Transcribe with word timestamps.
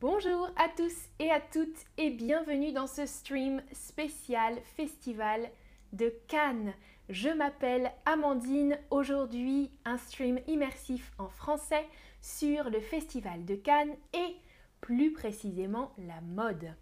Bonjour 0.00 0.48
à 0.54 0.68
tous 0.76 0.94
et 1.18 1.28
à 1.28 1.40
toutes 1.40 1.84
et 1.96 2.10
bienvenue 2.10 2.70
dans 2.70 2.86
ce 2.86 3.04
stream 3.04 3.60
spécial 3.72 4.54
Festival 4.76 5.50
de 5.92 6.14
Cannes. 6.28 6.72
Je 7.08 7.28
m'appelle 7.30 7.90
Amandine, 8.06 8.78
aujourd'hui 8.90 9.72
un 9.84 9.98
stream 9.98 10.38
immersif 10.46 11.10
en 11.18 11.28
français 11.28 11.84
sur 12.22 12.70
le 12.70 12.78
Festival 12.78 13.44
de 13.44 13.56
Cannes 13.56 13.96
et 14.12 14.36
plus 14.80 15.12
précisément 15.12 15.90
la 15.98 16.20
mode. 16.20 16.72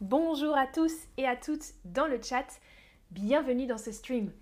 Bonjour 0.00 0.56
à 0.56 0.66
tous 0.66 0.94
et 1.18 1.26
à 1.26 1.36
toutes 1.36 1.74
dans 1.84 2.06
le 2.06 2.18
chat, 2.22 2.46
bienvenue 3.10 3.66
dans 3.66 3.76
ce 3.76 3.92
stream. 3.92 4.32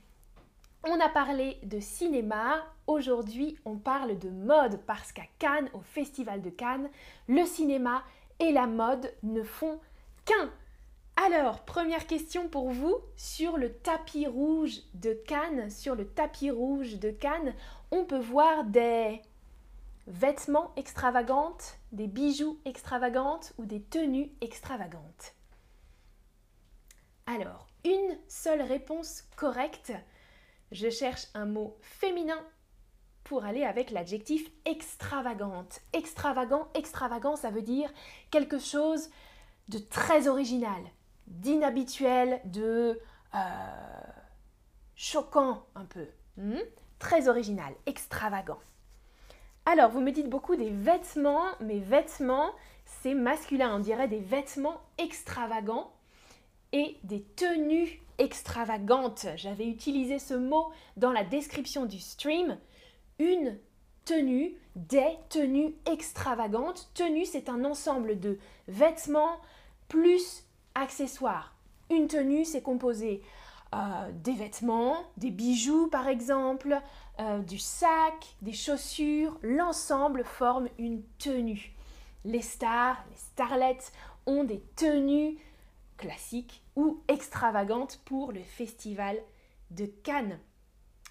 On 0.85 0.99
a 0.99 1.09
parlé 1.09 1.59
de 1.63 1.79
cinéma, 1.79 2.65
aujourd'hui 2.89 3.57
on 3.65 3.77
parle 3.77 4.19
de 4.19 4.29
mode 4.31 4.81
parce 4.85 5.13
qu'à 5.13 5.23
Cannes, 5.39 5.71
au 5.75 5.81
Festival 5.81 6.43
de 6.43 6.51
Cannes, 6.51 6.91
le 7.29 7.45
cinéma 7.45 8.03
et 8.41 8.51
la 8.51 8.67
mode 8.67 9.15
ne 9.23 9.45
font 9.45 9.79
qu'un. 10.25 10.51
Alors, 11.15 11.65
première 11.65 12.09
question 12.09 12.49
pour 12.49 12.71
vous, 12.71 12.97
sur 13.17 13.59
le 13.59 13.73
tapis 13.73 14.27
rouge 14.27 14.81
de 14.95 15.13
Cannes, 15.13 15.71
sur 15.71 15.95
le 15.95 16.05
tapis 16.05 16.51
rouge 16.51 16.99
de 16.99 17.13
Cannes, 17.13 17.55
on 17.93 18.05
peut 18.05 18.19
voir 18.19 18.65
des 18.65 19.23
vêtements 20.09 20.73
extravagantes, 20.77 21.79
des 21.93 22.09
bijoux 22.09 22.59
extravagantes 22.65 23.53
ou 23.57 23.67
des 23.67 23.83
tenues 23.83 24.33
extravagantes. 24.41 25.37
Alors, 27.27 27.69
une 27.85 28.19
seule 28.27 28.63
réponse 28.63 29.23
correcte 29.37 29.93
je 30.73 30.91
cherche 30.91 31.27
un 31.35 31.47
mot 31.47 31.77
féminin 31.81 32.41
pour 33.25 33.45
aller 33.45 33.65
avec 33.65 33.91
l'adjectif 33.91 34.51
extravagante. 34.65 35.81
Extravagant, 35.93 36.69
extravagant, 36.75 37.37
ça 37.37 37.51
veut 37.51 37.63
dire 37.63 37.91
quelque 38.31 38.59
chose 38.59 39.09
de 39.69 39.79
très 39.79 40.29
original, 40.29 40.83
d'inhabituel, 41.27 42.41
de 42.45 43.01
euh, 43.35 43.39
choquant 44.97 45.65
un 45.75 45.85
peu. 45.85 46.07
Hmm? 46.37 46.59
Très 46.99 47.29
original, 47.29 47.75
extravagant. 47.87 48.59
Alors, 49.65 49.91
vous 49.91 50.01
me 50.01 50.11
dites 50.11 50.29
beaucoup 50.29 50.57
des 50.57 50.71
vêtements, 50.71 51.47
mais 51.61 51.79
vêtements, 51.79 52.51
c'est 52.85 53.15
masculin, 53.15 53.77
on 53.77 53.79
dirait 53.79 54.09
des 54.09 54.21
vêtements 54.21 54.81
extravagants 54.99 55.93
et 56.73 56.97
des 57.05 57.23
tenues 57.23 58.03
extravagante. 58.19 59.27
J'avais 59.37 59.67
utilisé 59.67 60.19
ce 60.19 60.35
mot 60.35 60.71
dans 60.97 61.13
la 61.13 61.25
description 61.25 61.87
du 61.87 61.99
stream. 61.99 62.59
Une 63.19 63.59
tenue, 64.05 64.55
des 64.77 65.17
tenues 65.29 65.75
extravagantes. 65.91 66.91
Tenue, 66.95 67.25
c'est 67.25 67.49
un 67.49 67.65
ensemble 67.65 68.19
de 68.21 68.39
vêtements 68.69 69.39
plus 69.89 70.45
accessoires. 70.75 71.55
Une 71.91 72.09
tenue, 72.09 72.45
c'est 72.45 72.63
composé 72.63 73.23
euh, 73.75 74.11
des 74.23 74.33
vêtements, 74.33 74.97
des 75.17 75.31
bijoux 75.31 75.89
par 75.89 76.09
exemple, 76.09 76.81
euh, 77.21 77.39
du 77.41 77.59
sac, 77.59 78.37
des 78.41 78.53
chaussures. 78.53 79.39
L'ensemble 79.43 80.25
forme 80.25 80.69
une 80.79 81.03
tenue. 81.19 81.73
Les 82.25 82.43
stars, 82.43 83.05
les 83.11 83.17
starlettes 83.17 83.93
ont 84.27 84.45
des 84.45 84.61
tenues 84.77 85.39
classiques 85.97 86.62
ou 86.77 87.03
extravagante 87.09 88.01
pour 88.05 88.33
le 88.33 88.43
festival 88.43 89.17
de 89.71 89.87
Cannes. 89.87 90.39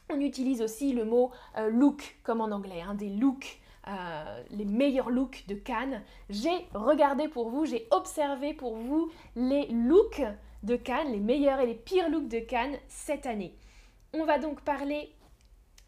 On 0.10 0.20
utilise 0.20 0.62
aussi 0.62 0.94
le 0.94 1.06
mot 1.06 1.32
euh, 1.58 1.70
look 1.70 2.18
comme 2.24 2.42
en 2.42 2.52
anglais, 2.52 2.82
hein, 2.82 2.96
des 2.96 3.10
looks, 3.10 3.60
euh, 3.88 4.44
les 4.52 4.66
meilleurs 4.66 5.10
looks 5.10 5.46
de 5.48 5.56
Cannes. 5.56 6.02
J'ai 6.30 6.68
regardé 6.74 7.28
pour 7.28 7.50
vous, 7.50 7.66
j'ai 7.66 7.88
observé 7.92 8.54
pour 8.54 8.76
vous 8.76 9.12
les 9.36 9.68
looks 9.68 10.24
de 10.64 10.76
Cannes, 10.76 11.12
les 11.12 11.20
meilleurs 11.20 11.60
et 11.60 11.66
les 11.66 11.76
pires 11.76 12.10
looks 12.10 12.28
de 12.28 12.40
Cannes 12.40 12.78
cette 12.88 13.26
année. 13.26 13.56
On 14.14 14.26
va 14.26 14.40
donc 14.40 14.62
parler 14.62 15.16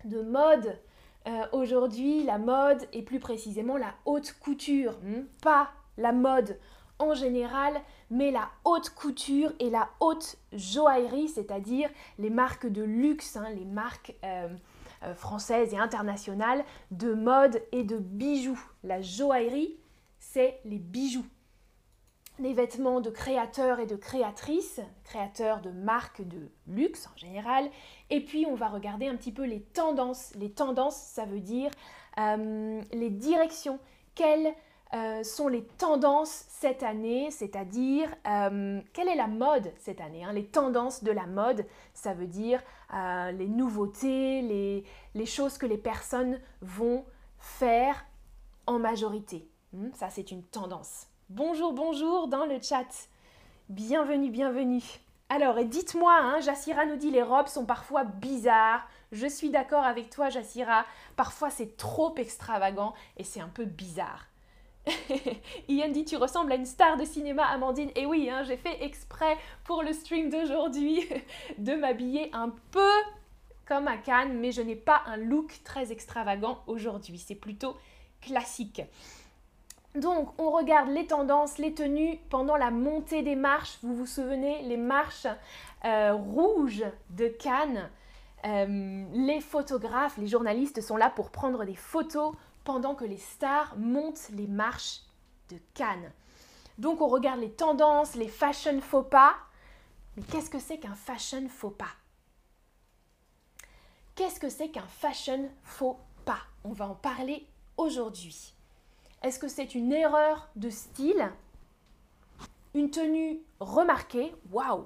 de 0.06 0.22
mode 0.22 0.80
euh, 1.28 1.46
aujourd'hui, 1.52 2.24
la 2.24 2.38
mode 2.38 2.88
et 2.92 3.02
plus 3.02 3.20
précisément 3.20 3.78
la 3.78 3.94
haute 4.06 4.34
couture, 4.40 4.98
hmm, 5.04 5.24
pas 5.42 5.70
la 5.98 6.12
mode 6.12 6.58
en 7.00 7.14
général, 7.14 7.82
mais 8.14 8.30
la 8.30 8.48
haute 8.64 8.92
couture 8.92 9.52
et 9.60 9.72
la 9.72 9.90
haute 10.00 10.38
joaillerie, 10.54 11.28
c'est-à-dire 11.28 11.90
les 12.20 12.30
marques 12.30 12.68
de 12.68 12.84
luxe, 12.84 13.36
hein, 13.38 13.50
les 13.50 13.66
marques 13.66 14.14
euh, 14.24 14.48
euh, 15.02 15.16
françaises 15.16 15.74
et 15.74 15.80
internationales 15.80 16.64
de 16.92 17.16
mode 17.16 17.64
et 17.72 17.84
de 17.84 17.98
bijoux. 17.98 18.64
La 18.84 19.02
joaillerie, 19.02 19.76
c'est 20.20 20.60
les 20.64 20.78
bijoux. 20.78 21.26
Les 22.38 22.54
vêtements 22.54 23.02
de 23.02 23.10
créateurs 23.10 23.80
et 23.80 23.88
de 23.88 23.96
créatrices, 23.96 24.80
créateurs 25.04 25.62
de 25.62 25.72
marques 25.72 26.22
de 26.22 26.52
luxe 26.68 27.08
en 27.08 27.18
général. 27.18 27.68
Et 28.12 28.24
puis 28.24 28.46
on 28.48 28.54
va 28.54 28.68
regarder 28.68 29.08
un 29.08 29.16
petit 29.16 29.32
peu 29.32 29.44
les 29.44 29.62
tendances. 29.62 30.34
Les 30.36 30.52
tendances, 30.52 30.98
ça 30.98 31.26
veut 31.26 31.40
dire 31.40 31.72
euh, 32.20 32.80
les 32.92 33.10
directions. 33.10 33.80
Quelles 34.14 34.54
euh, 34.94 35.24
sont 35.24 35.48
les 35.48 35.64
tendances 35.64 36.46
cette 36.50 36.84
année, 36.84 37.32
c'est-à-dire 37.32 38.08
euh, 38.28 38.80
quelle 38.94 39.08
est 39.08 39.16
la 39.16 39.26
mode 39.26 39.72
cette 39.80 40.00
année. 40.00 40.24
Hein. 40.24 40.34
Les 40.34 40.46
tendances 40.46 41.04
de 41.04 41.12
la 41.12 41.26
mode, 41.26 41.66
ça 41.96 42.14
veut 42.14 42.28
dire 42.28 42.62
euh, 42.94 43.32
les 43.32 43.48
nouveautés, 43.48 44.84
les, 45.16 45.26
choses 45.26 45.58
que 45.58 45.66
les 45.66 45.80
personnes 45.80 46.40
vont 46.62 47.06
faire 47.40 48.06
en 48.68 48.78
majorité. 48.78 49.50
Hmm, 49.74 49.90
ça, 49.96 50.12
c'est 50.12 50.30
une 50.30 50.44
tendance. 50.44 51.08
Bonjour, 51.28 51.74
bonjour 51.74 52.28
dans 52.28 52.46
le 52.46 52.62
chat. 52.62 53.10
Bienvenue, 53.70 54.30
bienvenue. 54.30 54.84
Alors, 55.30 55.56
dites-moi, 55.64 56.16
hein, 56.16 56.40
Jassira 56.42 56.86
nous 56.86 56.98
dit 56.98 57.10
les 57.10 57.24
robes 57.24 57.48
sont 57.48 57.66
parfois 57.66 58.04
bizarres. 58.04 58.88
Je 59.12 59.26
suis 59.26 59.50
d'accord 59.50 59.86
avec 59.86 60.12
toi, 60.12 60.30
Jassira. 60.30 60.86
Parfois, 61.16 61.50
c'est 61.50 61.78
trop 61.78 62.14
extravagant 62.18 62.94
et 63.18 63.24
c'est 63.24 63.42
un 63.42 63.50
peu 63.50 63.66
bizarre. 63.66 64.28
Ian 65.70 65.90
dit 65.90 66.06
tu 66.06 66.18
ressembles 66.18 66.52
à 66.52 66.56
une 66.56 66.66
star 66.66 66.98
de 66.98 67.06
cinéma 67.06 67.46
Amandine. 67.46 67.92
Et 67.96 68.06
oui, 68.06 68.30
hein, 68.30 68.44
j'ai 68.44 68.58
fait 68.58 68.84
exprès 68.84 69.38
pour 69.64 69.84
le 69.84 69.94
stream 69.94 70.30
d'aujourd'hui 70.30 71.08
de 71.58 71.74
m'habiller 71.74 72.30
un 72.34 72.50
peu 72.72 72.92
comme 73.66 73.88
à 73.88 73.98
Cannes, 73.98 74.38
mais 74.40 74.52
je 74.52 74.62
n'ai 74.62 74.76
pas 74.76 75.02
un 75.06 75.18
look 75.18 75.62
très 75.64 75.92
extravagant 75.92 76.60
aujourd'hui. 76.68 77.18
C'est 77.18 77.36
plutôt 77.36 77.76
classique. 78.22 78.82
Donc, 79.96 80.30
on 80.40 80.50
regarde 80.50 80.90
les 80.90 81.06
tendances, 81.06 81.60
les 81.60 81.74
tenues 81.74 82.20
pendant 82.30 82.58
la 82.58 82.72
montée 82.72 83.22
des 83.22 83.36
marches. 83.36 83.78
Vous 83.84 83.96
vous 83.96 84.06
souvenez, 84.08 84.64
les 84.64 84.78
marches 84.78 85.28
euh, 85.86 86.14
rouges 86.14 86.84
de 87.12 87.28
Cannes. 87.28 87.90
Euh, 88.46 89.06
les 89.14 89.40
photographes, 89.40 90.18
les 90.18 90.28
journalistes 90.28 90.82
sont 90.82 90.98
là 90.98 91.10
pour 91.10 91.30
prendre 91.30 91.64
des 91.64 91.76
photos 91.76 92.34
pendant 92.64 92.96
que 92.96 93.06
les 93.06 93.18
stars 93.18 93.76
montent 93.78 94.30
les 94.32 94.48
marches 94.48 95.02
de 95.50 95.58
Cannes. 95.74 96.12
Donc 96.78 97.02
on 97.02 97.08
regarde 97.08 97.40
les 97.40 97.52
tendances, 97.52 98.16
les 98.16 98.28
fashion 98.28 98.82
faux 98.82 99.04
pas. 99.04 99.36
Mais 100.16 100.24
qu'est-ce 100.24 100.50
que 100.50 100.60
c'est 100.60 100.80
qu'un 100.80 100.96
fashion 100.96 101.48
faux 101.50 101.72
pas? 101.72 101.92
Qu'est-ce 104.16 104.40
que 104.40 104.50
c'est 104.50 104.70
qu'un 104.70 104.88
fashion 104.88 105.50
faux 105.64 106.00
pas? 106.26 106.42
On 106.64 106.72
va 106.72 106.88
en 106.88 106.96
parler 106.96 107.48
aujourd'hui. 107.78 108.54
Est-ce 109.24 109.40
que 109.40 109.48
c'est 109.48 109.76
une 109.76 109.92
erreur 109.92 110.50
de 110.56 110.70
style? 110.70 111.32
Une 112.74 112.92
tenue 112.92 113.40
remarquée 113.60 114.36
Waouh 114.52 114.86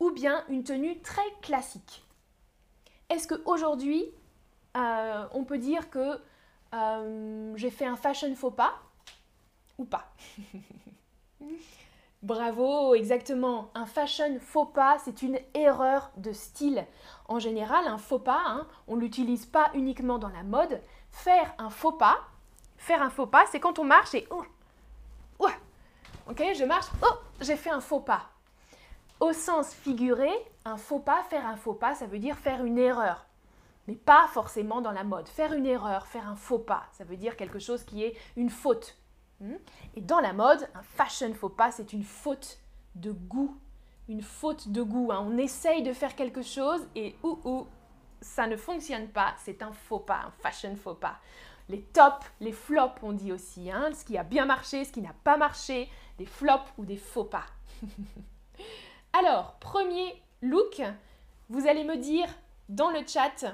Ou 0.00 0.10
bien 0.10 0.44
une 0.48 0.64
tenue 0.64 1.00
très 1.00 1.30
classique? 1.42 2.04
Est-ce 3.10 3.28
qu'aujourd'hui, 3.28 4.06
euh, 4.76 5.26
on 5.32 5.44
peut 5.44 5.58
dire 5.58 5.90
que 5.90 6.20
euh, 6.74 7.52
j'ai 7.56 7.70
fait 7.70 7.86
un 7.86 7.96
fashion 7.96 8.34
faux 8.34 8.50
pas 8.50 8.74
ou 9.78 9.84
pas. 9.84 10.12
Bravo, 12.22 12.94
exactement. 12.94 13.70
Un 13.74 13.86
fashion 13.86 14.38
faux 14.40 14.64
pas, 14.64 14.96
c'est 15.04 15.22
une 15.22 15.38
erreur 15.52 16.10
de 16.16 16.32
style. 16.32 16.86
En 17.28 17.38
général, 17.38 17.86
un 17.86 17.98
faux 17.98 18.18
pas, 18.18 18.42
hein, 18.46 18.66
on 18.88 18.96
ne 18.96 19.02
l'utilise 19.02 19.44
pas 19.44 19.70
uniquement 19.74 20.18
dans 20.18 20.30
la 20.30 20.42
mode. 20.42 20.80
Faire 21.10 21.54
un 21.58 21.68
faux 21.68 21.92
pas, 21.92 22.18
faire 22.78 23.02
un 23.02 23.10
faux 23.10 23.26
pas, 23.26 23.44
c'est 23.50 23.60
quand 23.60 23.78
on 23.78 23.84
marche 23.84 24.14
et... 24.14 24.26
Oh, 24.30 24.44
ok, 26.28 26.42
je 26.54 26.64
marche, 26.64 26.86
oh, 27.02 27.14
j'ai 27.40 27.56
fait 27.56 27.70
un 27.70 27.80
faux 27.80 28.00
pas. 28.00 28.22
Au 29.20 29.32
sens 29.32 29.72
figuré, 29.72 30.30
un 30.64 30.76
faux 30.76 30.98
pas, 30.98 31.22
faire 31.24 31.46
un 31.46 31.56
faux 31.56 31.74
pas, 31.74 31.94
ça 31.94 32.06
veut 32.06 32.18
dire 32.18 32.36
faire 32.36 32.64
une 32.64 32.78
erreur 32.78 33.26
mais 33.86 33.94
pas 33.94 34.26
forcément 34.28 34.80
dans 34.80 34.92
la 34.92 35.04
mode. 35.04 35.28
Faire 35.28 35.52
une 35.52 35.66
erreur, 35.66 36.06
faire 36.06 36.28
un 36.28 36.36
faux 36.36 36.58
pas, 36.58 36.84
ça 36.92 37.04
veut 37.04 37.16
dire 37.16 37.36
quelque 37.36 37.58
chose 37.58 37.84
qui 37.84 38.02
est 38.02 38.16
une 38.36 38.50
faute. 38.50 38.96
Hmm? 39.40 39.56
Et 39.94 40.00
dans 40.00 40.20
la 40.20 40.32
mode, 40.32 40.68
un 40.74 40.82
fashion 40.82 41.32
faux 41.34 41.48
pas, 41.48 41.70
c'est 41.70 41.92
une 41.92 42.04
faute 42.04 42.58
de 42.94 43.12
goût. 43.12 43.56
Une 44.08 44.22
faute 44.22 44.68
de 44.68 44.82
goût. 44.82 45.10
Hein. 45.12 45.26
On 45.26 45.38
essaye 45.38 45.82
de 45.82 45.92
faire 45.92 46.14
quelque 46.14 46.42
chose 46.42 46.86
et 46.94 47.16
ou 47.22 47.38
ou 47.44 47.66
ça 48.20 48.46
ne 48.46 48.56
fonctionne 48.56 49.08
pas, 49.08 49.34
c'est 49.38 49.62
un 49.62 49.72
faux 49.72 49.98
pas, 49.98 50.20
un 50.26 50.30
fashion 50.42 50.74
faux 50.76 50.94
pas. 50.94 51.18
les 51.68 51.82
tops, 51.82 52.26
les 52.40 52.52
flops, 52.52 53.02
on 53.02 53.12
dit 53.12 53.32
aussi, 53.32 53.70
hein, 53.70 53.90
ce 53.94 54.04
qui 54.04 54.18
a 54.18 54.22
bien 54.22 54.44
marché, 54.46 54.84
ce 54.84 54.92
qui 54.92 55.00
n'a 55.00 55.14
pas 55.24 55.36
marché, 55.36 55.88
des 56.18 56.26
flops 56.26 56.70
ou 56.78 56.84
des 56.84 56.96
faux 56.96 57.24
pas. 57.24 57.46
Alors, 59.12 59.54
premier 59.60 60.22
look, 60.42 60.82
vous 61.48 61.66
allez 61.66 61.84
me 61.84 61.96
dire 61.96 62.28
dans 62.68 62.90
le 62.90 63.06
chat 63.06 63.44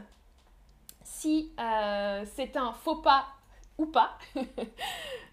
si 1.03 1.53
euh, 1.59 2.25
c'est 2.35 2.57
un 2.57 2.73
faux 2.73 2.97
pas 2.97 3.27
ou 3.79 3.87
pas. 3.87 4.19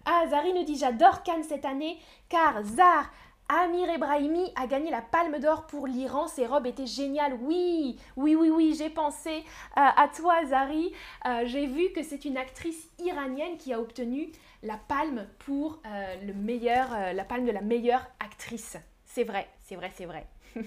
ah, 0.04 0.24
Zari 0.28 0.52
nous 0.52 0.64
dit 0.64 0.76
J'adore 0.76 1.22
Cannes 1.22 1.44
cette 1.44 1.64
année 1.64 1.98
car 2.28 2.62
Zar 2.62 3.10
Amir 3.48 3.88
Ebrahimi 3.88 4.52
a 4.56 4.66
gagné 4.66 4.90
la 4.90 5.00
Palme 5.00 5.38
d'Or 5.38 5.66
pour 5.66 5.86
l'Iran. 5.86 6.28
Ses 6.28 6.46
robes 6.46 6.66
étaient 6.66 6.86
géniales. 6.86 7.38
Oui, 7.40 7.98
oui, 8.16 8.34
oui, 8.34 8.50
oui, 8.50 8.74
j'ai 8.76 8.90
pensé 8.90 9.30
euh, 9.30 9.40
à 9.74 10.08
toi, 10.14 10.44
Zari. 10.44 10.92
Euh, 11.26 11.42
j'ai 11.46 11.66
vu 11.66 11.90
que 11.92 12.02
c'est 12.02 12.26
une 12.26 12.36
actrice 12.36 12.88
iranienne 12.98 13.56
qui 13.56 13.72
a 13.72 13.80
obtenu 13.80 14.30
la 14.62 14.76
palme 14.76 15.26
pour 15.38 15.80
la 15.84 17.24
palme 17.24 17.46
de 17.46 17.52
la 17.52 17.62
meilleure 17.62 18.06
actrice. 18.20 18.76
C'est 19.06 19.24
vrai, 19.24 19.48
c'est 19.62 19.76
vrai, 19.76 19.90
c'est 19.94 20.04
vrai. 20.04 20.26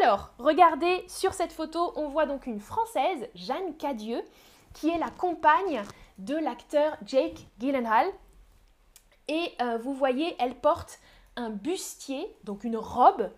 Alors, 0.00 0.30
regardez, 0.38 1.04
sur 1.08 1.34
cette 1.34 1.52
photo, 1.52 1.92
on 1.96 2.08
voit 2.08 2.26
donc 2.26 2.46
une 2.46 2.60
Française, 2.60 3.28
Jeanne 3.34 3.76
Cadieux, 3.76 4.22
qui 4.72 4.88
est 4.88 4.98
la 4.98 5.10
compagne 5.10 5.82
de 6.18 6.34
l'acteur 6.34 6.96
Jake 7.04 7.46
Gyllenhaal. 7.58 8.06
Et 9.28 9.52
euh, 9.60 9.78
vous 9.78 9.92
voyez, 9.92 10.34
elle 10.38 10.54
porte 10.54 10.98
un 11.36 11.50
bustier, 11.50 12.26
donc 12.44 12.64
une 12.64 12.76
robe 12.76 13.30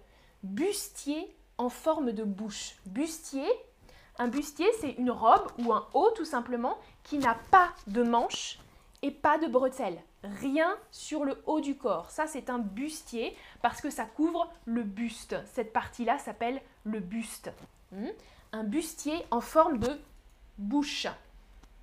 bustier 0.43 1.35
en 1.59 1.69
forme 1.69 2.13
de 2.13 2.25
bouche. 2.25 2.77
Bustier, 2.87 3.49
un 4.19 4.29
bustier, 4.29 4.67
c'est 4.81 4.93
une 4.93 5.11
robe 5.11 5.51
ou 5.59 5.73
un 5.73 5.89
haut 5.95 6.11
tout 6.15 6.25
simplement 6.25 6.79
qui 7.03 7.19
n'a 7.19 7.37
pas 7.51 7.71
de 7.87 8.03
manches 8.03 8.59
et 9.03 9.11
pas 9.11 9.39
de 9.39 9.49
bretelles. 9.49 10.01
Rien 10.41 10.77
sur 10.91 11.25
le 11.25 11.43
haut 11.47 11.61
du 11.61 11.77
corps. 11.77 12.11
Ça, 12.11 12.27
c'est 12.27 12.49
un 12.49 12.59
bustier 12.59 13.37
parce 13.63 13.81
que 13.81 13.91
ça 13.91 14.05
couvre 14.05 14.51
le 14.65 14.83
buste. 14.83 15.37
Cette 15.47 15.73
partie-là 15.73 16.19
s'appelle 16.19 16.63
le 16.85 17.01
buste. 17.01 17.53
Hmm? 17.93 18.09
Un 18.53 18.65
bustier 18.65 19.25
en 19.31 19.41
forme 19.41 19.79
de 19.79 20.01
bouche. 20.59 21.07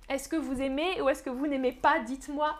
Est-ce 0.08 0.28
que 0.28 0.36
vous 0.36 0.60
aimez 0.60 1.00
ou 1.00 1.08
est-ce 1.08 1.22
que 1.22 1.30
vous 1.30 1.46
n'aimez 1.46 1.72
pas? 1.72 2.00
Dites-moi 2.00 2.54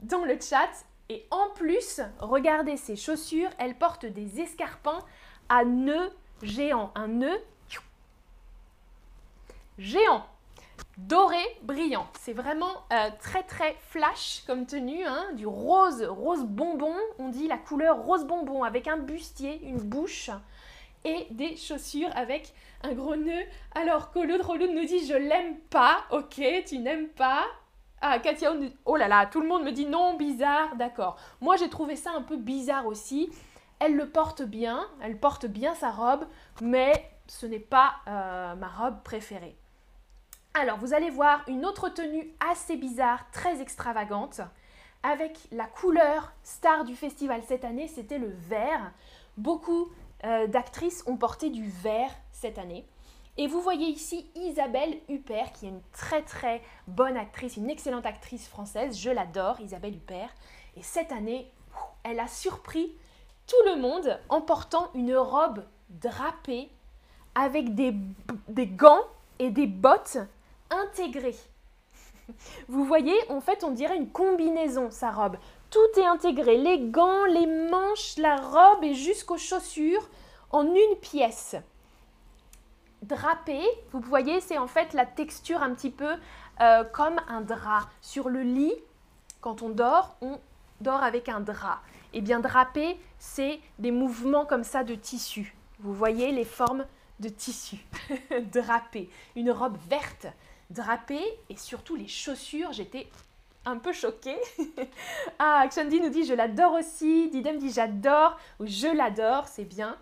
dans 0.00 0.24
le 0.24 0.38
chat. 0.40 0.70
Et 1.08 1.26
en 1.30 1.50
plus, 1.54 2.00
regardez 2.18 2.76
ces 2.76 2.96
chaussures, 2.96 3.50
elles 3.58 3.78
portent 3.78 4.06
des 4.06 4.40
escarpins 4.40 5.04
à 5.48 5.64
nœuds 5.64 6.12
géants. 6.42 6.92
Un 6.94 7.08
nœud 7.08 7.40
géant 9.78 10.26
doré 10.98 11.40
brillant. 11.62 12.08
C'est 12.18 12.32
vraiment 12.32 12.72
euh, 12.92 13.10
très 13.20 13.44
très 13.44 13.76
flash 13.88 14.42
comme 14.46 14.66
tenue, 14.66 15.04
hein, 15.04 15.28
du 15.34 15.46
rose, 15.46 16.02
rose 16.02 16.44
bonbon, 16.44 16.94
on 17.18 17.28
dit 17.28 17.46
la 17.46 17.56
couleur 17.56 18.02
rose 18.02 18.24
bonbon 18.24 18.64
avec 18.64 18.88
un 18.88 18.98
bustier, 18.98 19.60
une 19.64 19.78
bouche 19.78 20.30
et 21.04 21.28
des 21.30 21.56
chaussures 21.56 22.10
avec 22.16 22.52
un 22.82 22.92
gros 22.94 23.16
nœud. 23.16 23.44
Alors 23.76 24.10
Colo 24.10 24.42
Roloud 24.42 24.70
nous 24.70 24.84
dit 24.84 25.06
je 25.06 25.14
l'aime 25.14 25.56
pas, 25.70 25.98
ok, 26.10 26.42
tu 26.66 26.78
n'aimes 26.78 27.08
pas? 27.08 27.44
Ah, 28.00 28.18
Katia, 28.18 28.52
oh 28.84 28.96
là 28.96 29.08
là, 29.08 29.26
tout 29.26 29.40
le 29.40 29.48
monde 29.48 29.64
me 29.64 29.72
dit 29.72 29.86
non, 29.86 30.16
bizarre, 30.16 30.74
d'accord. 30.76 31.16
Moi 31.40 31.56
j'ai 31.56 31.70
trouvé 31.70 31.94
ça 31.94 32.10
un 32.10 32.22
peu 32.22 32.36
bizarre 32.36 32.86
aussi. 32.86 33.30
Elle 33.78 33.94
le 33.94 34.08
porte 34.08 34.42
bien, 34.42 34.84
elle 35.00 35.18
porte 35.20 35.46
bien 35.46 35.76
sa 35.76 35.90
robe, 35.90 36.26
mais 36.60 37.08
ce 37.28 37.46
n'est 37.46 37.60
pas 37.60 37.94
euh, 38.08 38.56
ma 38.56 38.66
robe 38.66 39.02
préférée. 39.04 39.56
Alors, 40.60 40.78
vous 40.78 40.92
allez 40.92 41.10
voir 41.10 41.44
une 41.46 41.64
autre 41.64 41.88
tenue 41.88 42.34
assez 42.50 42.76
bizarre, 42.76 43.30
très 43.30 43.60
extravagante, 43.60 44.40
avec 45.04 45.38
la 45.52 45.66
couleur 45.66 46.32
star 46.42 46.84
du 46.84 46.96
festival 46.96 47.42
cette 47.46 47.64
année, 47.64 47.86
c'était 47.86 48.18
le 48.18 48.26
vert. 48.26 48.90
Beaucoup 49.36 49.88
euh, 50.24 50.48
d'actrices 50.48 51.04
ont 51.06 51.16
porté 51.16 51.50
du 51.50 51.68
vert 51.68 52.10
cette 52.32 52.58
année. 52.58 52.84
Et 53.36 53.46
vous 53.46 53.60
voyez 53.60 53.86
ici 53.86 54.28
Isabelle 54.34 54.98
Huppert, 55.08 55.52
qui 55.52 55.66
est 55.66 55.68
une 55.68 55.82
très 55.92 56.22
très 56.22 56.60
bonne 56.88 57.16
actrice, 57.16 57.56
une 57.56 57.70
excellente 57.70 58.04
actrice 58.04 58.48
française. 58.48 58.98
Je 58.98 59.10
l'adore, 59.10 59.60
Isabelle 59.60 59.94
Huppert. 59.94 60.34
Et 60.76 60.82
cette 60.82 61.12
année, 61.12 61.52
elle 62.02 62.18
a 62.18 62.26
surpris 62.26 62.96
tout 63.46 63.64
le 63.64 63.80
monde 63.80 64.18
en 64.28 64.40
portant 64.40 64.88
une 64.94 65.14
robe 65.14 65.62
drapée 65.88 66.68
avec 67.36 67.76
des, 67.76 67.94
des 68.48 68.66
gants 68.66 69.04
et 69.38 69.50
des 69.50 69.68
bottes 69.68 70.18
intégré. 70.70 71.34
Vous 72.68 72.84
voyez, 72.84 73.14
en 73.30 73.40
fait, 73.40 73.64
on 73.64 73.70
dirait 73.70 73.96
une 73.96 74.10
combinaison, 74.10 74.90
sa 74.90 75.10
robe. 75.10 75.36
Tout 75.70 76.00
est 76.00 76.06
intégré, 76.06 76.56
les 76.56 76.78
gants, 76.78 77.24
les 77.24 77.46
manches, 77.46 78.16
la 78.16 78.36
robe 78.36 78.84
et 78.84 78.94
jusqu'aux 78.94 79.38
chaussures 79.38 80.08
en 80.50 80.64
une 80.66 80.96
pièce. 81.00 81.56
Drapé, 83.02 83.60
vous 83.92 84.00
voyez, 84.00 84.40
c'est 84.40 84.58
en 84.58 84.66
fait 84.66 84.92
la 84.92 85.06
texture 85.06 85.62
un 85.62 85.74
petit 85.74 85.90
peu 85.90 86.16
euh, 86.60 86.84
comme 86.84 87.20
un 87.28 87.40
drap. 87.40 87.88
Sur 88.00 88.28
le 88.28 88.42
lit, 88.42 88.74
quand 89.40 89.62
on 89.62 89.68
dort, 89.68 90.16
on 90.20 90.40
dort 90.80 91.02
avec 91.02 91.28
un 91.28 91.40
drap. 91.40 91.80
Et 92.12 92.18
eh 92.18 92.20
bien 92.22 92.40
drapé, 92.40 92.98
c'est 93.18 93.60
des 93.78 93.90
mouvements 93.90 94.46
comme 94.46 94.64
ça 94.64 94.82
de 94.82 94.94
tissu. 94.94 95.54
Vous 95.80 95.92
voyez 95.92 96.32
les 96.32 96.46
formes 96.46 96.86
de 97.20 97.28
tissu. 97.28 97.76
drapé. 98.52 99.10
Une 99.36 99.50
robe 99.50 99.76
verte 99.88 100.26
drapé 100.70 101.20
et 101.48 101.56
surtout 101.56 101.96
les 101.96 102.08
chaussures, 102.08 102.72
j'étais 102.72 103.08
un 103.64 103.78
peu 103.78 103.92
choquée. 103.92 104.38
ah, 105.38 105.66
Xandi 105.68 106.00
nous 106.00 106.10
dit 106.10 106.24
je 106.24 106.34
l'adore 106.34 106.74
aussi, 106.74 107.28
Didem 107.30 107.58
dit 107.58 107.70
j'adore 107.70 108.38
ou 108.60 108.66
je 108.66 108.88
l'adore, 108.94 109.48
c'est 109.48 109.64
bien. 109.64 109.96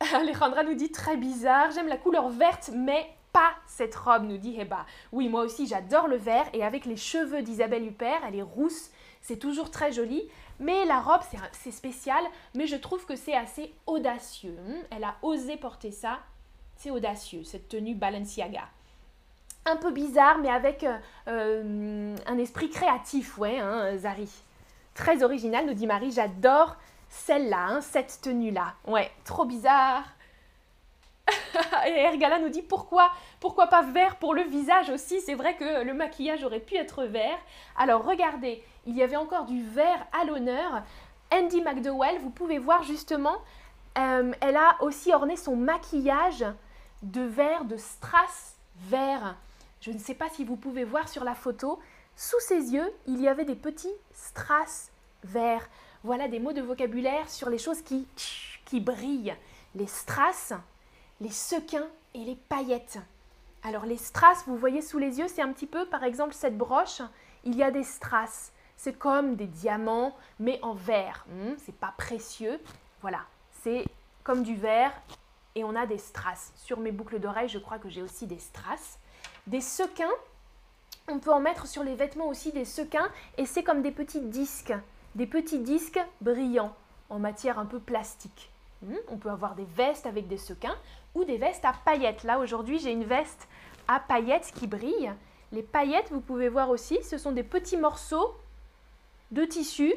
Alejandra 0.14 0.62
nous 0.64 0.74
dit 0.74 0.90
très 0.90 1.16
bizarre, 1.16 1.70
j'aime 1.70 1.88
la 1.88 1.96
couleur 1.96 2.28
verte 2.28 2.70
mais 2.74 3.16
pas 3.32 3.54
cette 3.66 3.94
robe, 3.94 4.24
nous 4.24 4.36
dit 4.36 4.60
Heba. 4.60 4.84
Oui, 5.10 5.28
moi 5.28 5.42
aussi 5.42 5.66
j'adore 5.66 6.06
le 6.06 6.16
vert 6.16 6.46
et 6.52 6.64
avec 6.64 6.84
les 6.84 6.96
cheveux 6.96 7.42
d'Isabelle 7.42 7.86
Huppert, 7.86 8.20
elle 8.26 8.36
est 8.36 8.42
rousse, 8.42 8.90
c'est 9.22 9.38
toujours 9.38 9.70
très 9.70 9.92
joli. 9.92 10.28
Mais 10.60 10.84
la 10.84 11.00
robe, 11.00 11.22
c'est 11.52 11.72
spécial, 11.72 12.22
mais 12.54 12.66
je 12.66 12.76
trouve 12.76 13.04
que 13.04 13.16
c'est 13.16 13.34
assez 13.34 13.74
audacieux. 13.86 14.56
Hmm, 14.64 14.82
elle 14.90 15.02
a 15.02 15.16
osé 15.22 15.56
porter 15.56 15.90
ça 15.90 16.20
c'est 16.76 16.90
audacieux, 16.90 17.44
cette 17.44 17.68
tenue 17.68 17.94
Balenciaga. 17.94 18.68
Un 19.64 19.76
peu 19.76 19.92
bizarre, 19.92 20.38
mais 20.38 20.50
avec 20.50 20.82
euh, 20.82 20.96
euh, 21.28 22.16
un 22.26 22.38
esprit 22.38 22.68
créatif, 22.68 23.38
ouais, 23.38 23.58
hein, 23.58 23.96
Zari. 23.96 24.28
Très 24.94 25.22
original, 25.22 25.66
nous 25.66 25.74
dit 25.74 25.86
Marie. 25.86 26.10
J'adore 26.10 26.76
celle-là, 27.08 27.66
hein, 27.68 27.80
cette 27.80 28.20
tenue-là. 28.22 28.74
Ouais, 28.86 29.10
trop 29.24 29.44
bizarre. 29.44 30.04
Et 31.86 31.90
Ergala 31.90 32.38
nous 32.40 32.48
dit 32.48 32.62
pourquoi, 32.62 33.10
pourquoi 33.38 33.68
pas 33.68 33.82
vert 33.82 34.16
pour 34.16 34.34
le 34.34 34.42
visage 34.42 34.90
aussi? 34.90 35.20
C'est 35.20 35.34
vrai 35.34 35.54
que 35.56 35.84
le 35.84 35.94
maquillage 35.94 36.42
aurait 36.42 36.60
pu 36.60 36.76
être 36.76 37.04
vert. 37.04 37.38
Alors 37.76 38.04
regardez, 38.04 38.62
il 38.86 38.96
y 38.96 39.02
avait 39.02 39.16
encore 39.16 39.44
du 39.44 39.62
vert 39.62 40.06
à 40.12 40.24
l'honneur. 40.24 40.82
Andy 41.32 41.62
McDowell, 41.62 42.18
vous 42.18 42.30
pouvez 42.30 42.58
voir 42.58 42.82
justement, 42.82 43.36
euh, 43.98 44.32
elle 44.40 44.56
a 44.56 44.76
aussi 44.80 45.12
orné 45.12 45.36
son 45.36 45.56
maquillage 45.56 46.44
de 47.02 47.22
verre, 47.22 47.64
de 47.64 47.76
strass 47.76 48.56
vert. 48.76 49.36
Je 49.80 49.90
ne 49.90 49.98
sais 49.98 50.14
pas 50.14 50.28
si 50.28 50.44
vous 50.44 50.56
pouvez 50.56 50.84
voir 50.84 51.08
sur 51.08 51.24
la 51.24 51.34
photo. 51.34 51.78
Sous 52.16 52.40
ses 52.40 52.72
yeux, 52.72 52.92
il 53.06 53.20
y 53.20 53.28
avait 53.28 53.44
des 53.44 53.56
petits 53.56 53.92
strass 54.12 54.90
verts. 55.24 55.68
Voilà 56.04 56.28
des 56.28 56.38
mots 56.38 56.52
de 56.52 56.62
vocabulaire 56.62 57.28
sur 57.28 57.50
les 57.50 57.58
choses 57.58 57.82
qui, 57.82 58.06
qui 58.64 58.80
brillent. 58.80 59.36
Les 59.74 59.86
strass, 59.86 60.52
les 61.20 61.30
sequins 61.30 61.88
et 62.14 62.24
les 62.24 62.36
paillettes. 62.36 62.98
Alors 63.62 63.86
les 63.86 63.96
strass, 63.96 64.44
vous 64.46 64.56
voyez 64.56 64.82
sous 64.82 64.98
les 64.98 65.18
yeux, 65.18 65.28
c'est 65.28 65.42
un 65.42 65.52
petit 65.52 65.66
peu, 65.66 65.86
par 65.86 66.02
exemple, 66.02 66.34
cette 66.34 66.58
broche, 66.58 67.00
il 67.44 67.56
y 67.56 67.62
a 67.62 67.70
des 67.70 67.84
strass. 67.84 68.52
C'est 68.76 68.98
comme 68.98 69.36
des 69.36 69.46
diamants, 69.46 70.16
mais 70.40 70.58
en 70.62 70.74
verre. 70.74 71.24
Hmm, 71.28 71.54
c'est 71.58 71.74
pas 71.74 71.94
précieux. 71.96 72.60
Voilà, 73.00 73.20
c'est 73.62 73.84
comme 74.24 74.42
du 74.42 74.56
verre 74.56 74.92
et 75.54 75.64
on 75.64 75.74
a 75.74 75.86
des 75.86 75.98
strass. 75.98 76.52
Sur 76.56 76.80
mes 76.80 76.92
boucles 76.92 77.20
d'oreilles, 77.20 77.48
je 77.48 77.58
crois 77.58 77.78
que 77.78 77.88
j'ai 77.88 78.02
aussi 78.02 78.26
des 78.26 78.38
strass. 78.38 78.98
Des 79.46 79.60
sequins, 79.60 80.04
on 81.08 81.18
peut 81.18 81.32
en 81.32 81.40
mettre 81.40 81.66
sur 81.66 81.84
les 81.84 81.94
vêtements 81.94 82.28
aussi 82.28 82.52
des 82.52 82.64
sequins 82.64 83.08
et 83.38 83.46
c'est 83.46 83.62
comme 83.62 83.82
des 83.82 83.90
petits 83.90 84.20
disques, 84.20 84.74
des 85.14 85.26
petits 85.26 85.58
disques 85.58 86.00
brillants 86.20 86.74
en 87.10 87.18
matière 87.18 87.58
un 87.58 87.66
peu 87.66 87.78
plastique. 87.78 88.50
Hmm, 88.82 88.94
on 89.08 89.16
peut 89.16 89.30
avoir 89.30 89.54
des 89.54 89.66
vestes 89.76 90.06
avec 90.06 90.28
des 90.28 90.38
sequins 90.38 90.76
ou 91.14 91.24
des 91.24 91.36
vestes 91.36 91.64
à 91.64 91.72
paillettes. 91.84 92.24
Là 92.24 92.38
aujourd'hui 92.38 92.78
j'ai 92.78 92.92
une 92.92 93.04
veste 93.04 93.48
à 93.88 94.00
paillettes 94.00 94.52
qui 94.54 94.66
brille. 94.66 95.12
Les 95.52 95.62
paillettes, 95.62 96.10
vous 96.10 96.20
pouvez 96.20 96.48
voir 96.48 96.70
aussi, 96.70 96.98
ce 97.02 97.18
sont 97.18 97.32
des 97.32 97.42
petits 97.42 97.76
morceaux 97.76 98.34
de 99.32 99.44
tissu 99.44 99.92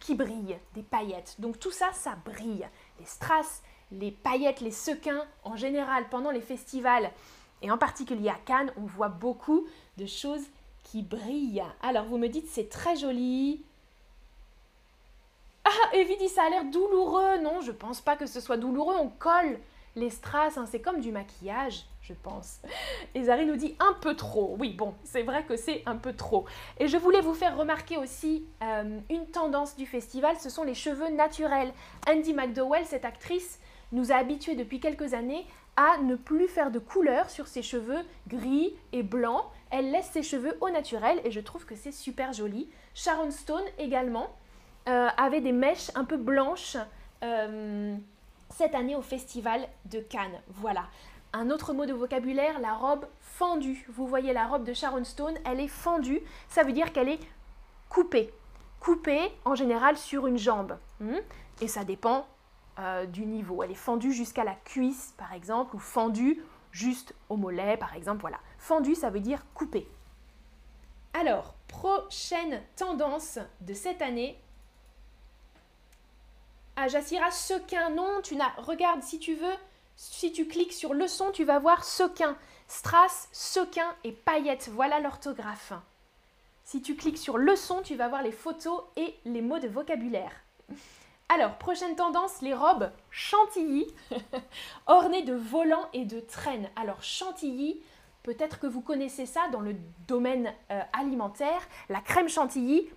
qui 0.00 0.14
brillent, 0.14 0.58
des 0.74 0.82
paillettes. 0.82 1.36
Donc 1.38 1.58
tout 1.58 1.70
ça, 1.70 1.92
ça 1.92 2.16
brille. 2.24 2.66
Les 2.98 3.06
strass, 3.06 3.62
les 3.92 4.10
paillettes, 4.10 4.60
les 4.60 4.70
sequins, 4.70 5.24
en 5.44 5.56
général, 5.56 6.08
pendant 6.10 6.30
les 6.30 6.40
festivals, 6.40 7.10
Et 7.60 7.70
en 7.72 7.78
particulier 7.78 8.28
à 8.28 8.38
Cannes, 8.44 8.72
on 8.76 8.86
voit 8.86 9.08
beaucoup 9.08 9.66
de 9.96 10.06
choses 10.06 10.44
qui 10.84 11.02
brillent. 11.02 11.64
Alors 11.82 12.04
vous 12.04 12.18
me 12.18 12.28
dites 12.28 12.48
c'est 12.48 12.68
très 12.68 12.96
joli. 12.96 13.64
Ah, 15.64 15.94
Evie 15.94 16.16
dit 16.16 16.28
ça 16.28 16.44
a 16.44 16.50
l'air 16.50 16.64
douloureux. 16.64 17.38
Non, 17.38 17.60
je 17.60 17.72
pense 17.72 18.00
pas 18.00 18.16
que 18.16 18.26
ce 18.26 18.40
soit 18.40 18.56
douloureux. 18.56 18.94
On 18.96 19.08
colle 19.08 19.58
les 19.96 20.10
strass, 20.10 20.56
hein, 20.56 20.66
c'est 20.70 20.80
comme 20.80 21.00
du 21.00 21.10
maquillage, 21.12 21.84
je 22.08 22.14
pense. 22.14 22.60
Et 23.14 23.24
Zari 23.24 23.44
nous 23.44 23.56
dit 23.56 23.76
un 23.80 23.92
peu 24.00 24.16
trop. 24.16 24.56
Oui, 24.58 24.72
bon, 24.72 24.94
c'est 25.04 25.22
vrai 25.22 25.44
que 25.44 25.56
c'est 25.56 25.82
un 25.84 25.96
peu 25.96 26.14
trop. 26.14 26.46
Et 26.78 26.88
je 26.88 26.96
voulais 26.96 27.20
vous 27.20 27.34
faire 27.34 27.56
remarquer 27.56 27.98
aussi 27.98 28.46
euh, 28.62 28.98
une 29.10 29.26
tendance 29.26 29.76
du 29.76 29.86
festival, 29.86 30.36
ce 30.40 30.48
sont 30.48 30.64
les 30.64 30.74
cheveux 30.74 31.10
naturels. 31.10 31.72
Andy 32.08 32.32
McDowell, 32.32 32.86
cette 32.86 33.04
actrice, 33.04 33.60
nous 33.92 34.10
a 34.10 34.16
habitués 34.16 34.54
depuis 34.54 34.80
quelques 34.80 35.12
années 35.14 35.46
à 35.76 35.98
ne 35.98 36.16
plus 36.16 36.48
faire 36.48 36.70
de 36.70 36.78
couleur 36.78 37.30
sur 37.30 37.46
ses 37.46 37.62
cheveux 37.62 38.00
gris 38.26 38.74
et 38.92 39.02
blancs. 39.02 39.44
Elle 39.70 39.90
laisse 39.90 40.10
ses 40.10 40.22
cheveux 40.22 40.56
au 40.60 40.70
naturel 40.70 41.20
et 41.24 41.30
je 41.30 41.40
trouve 41.40 41.66
que 41.66 41.74
c'est 41.74 41.92
super 41.92 42.32
joli. 42.32 42.68
Sharon 42.94 43.30
Stone 43.30 43.64
également 43.78 44.28
euh, 44.88 45.08
avait 45.16 45.40
des 45.40 45.52
mèches 45.52 45.90
un 45.94 46.04
peu 46.04 46.16
blanches 46.16 46.76
euh, 47.22 47.96
cette 48.50 48.74
année 48.74 48.96
au 48.96 49.02
festival 49.02 49.68
de 49.84 50.00
Cannes. 50.00 50.40
Voilà. 50.48 50.84
Un 51.32 51.50
autre 51.50 51.74
mot 51.74 51.84
de 51.84 51.92
vocabulaire, 51.92 52.58
la 52.58 52.74
robe 52.74 53.06
fendue. 53.20 53.86
Vous 53.92 54.06
voyez 54.06 54.32
la 54.32 54.46
robe 54.46 54.64
de 54.64 54.72
Sharon 54.72 55.04
Stone, 55.04 55.34
elle 55.44 55.60
est 55.60 55.68
fendue. 55.68 56.22
Ça 56.48 56.62
veut 56.62 56.72
dire 56.72 56.92
qu'elle 56.92 57.08
est 57.08 57.20
coupée. 57.88 58.32
Coupée 58.80 59.32
en 59.44 59.54
général 59.54 59.96
sur 59.98 60.26
une 60.26 60.38
jambe. 60.38 60.78
Hmm. 61.00 61.18
Et 61.60 61.68
ça 61.68 61.84
dépend 61.84 62.26
euh, 62.78 63.04
du 63.06 63.26
niveau. 63.26 63.62
Elle 63.62 63.72
est 63.72 63.74
fendue 63.74 64.12
jusqu'à 64.12 64.44
la 64.44 64.54
cuisse, 64.54 65.14
par 65.18 65.32
exemple, 65.34 65.76
ou 65.76 65.78
fendue 65.78 66.42
juste 66.72 67.14
au 67.28 67.36
mollet, 67.36 67.76
par 67.76 67.94
exemple. 67.94 68.22
Voilà. 68.22 68.38
Fendue, 68.58 68.94
ça 68.94 69.10
veut 69.10 69.20
dire 69.20 69.44
coupée. 69.52 69.88
Alors, 71.12 71.54
prochaine 71.66 72.62
tendance 72.76 73.38
de 73.60 73.74
cette 73.74 74.00
année. 74.00 74.40
Ah, 76.76 76.88
Jassira, 76.88 77.30
sequin, 77.30 77.90
non, 77.90 78.20
tu 78.22 78.36
n'as. 78.36 78.52
Regarde, 78.58 79.02
si 79.02 79.18
tu 79.18 79.34
veux, 79.34 79.56
si 80.00 80.30
tu 80.30 80.46
cliques 80.46 80.72
sur 80.72 80.94
leçon, 80.94 81.32
tu 81.32 81.42
vas 81.42 81.58
voir 81.58 81.82
sequin. 81.82 82.36
Strass, 82.68 83.28
sequin 83.32 83.96
et 84.04 84.12
paillettes. 84.12 84.70
Voilà 84.72 85.00
l'orthographe. 85.00 85.72
Si 86.62 86.80
tu 86.80 86.94
cliques 86.94 87.18
sur 87.18 87.36
leçon, 87.36 87.82
tu 87.82 87.96
vas 87.96 88.06
voir 88.06 88.22
les 88.22 88.30
photos 88.30 88.84
et 88.94 89.16
les 89.24 89.42
mots 89.42 89.58
de 89.58 89.66
vocabulaire. 89.66 90.30
Alors, 91.28 91.58
prochaine 91.58 91.96
tendance, 91.96 92.42
les 92.42 92.54
robes 92.54 92.92
chantilly, 93.10 93.88
ornées 94.86 95.24
de 95.24 95.34
volants 95.34 95.88
et 95.92 96.04
de 96.04 96.20
traînes. 96.20 96.70
Alors, 96.76 97.02
chantilly, 97.02 97.82
peut-être 98.22 98.60
que 98.60 98.68
vous 98.68 98.82
connaissez 98.82 99.26
ça 99.26 99.48
dans 99.50 99.60
le 99.60 99.74
domaine 100.06 100.54
euh, 100.70 100.80
alimentaire, 100.92 101.66
la 101.88 102.00
crème 102.00 102.28
chantilly. 102.28 102.88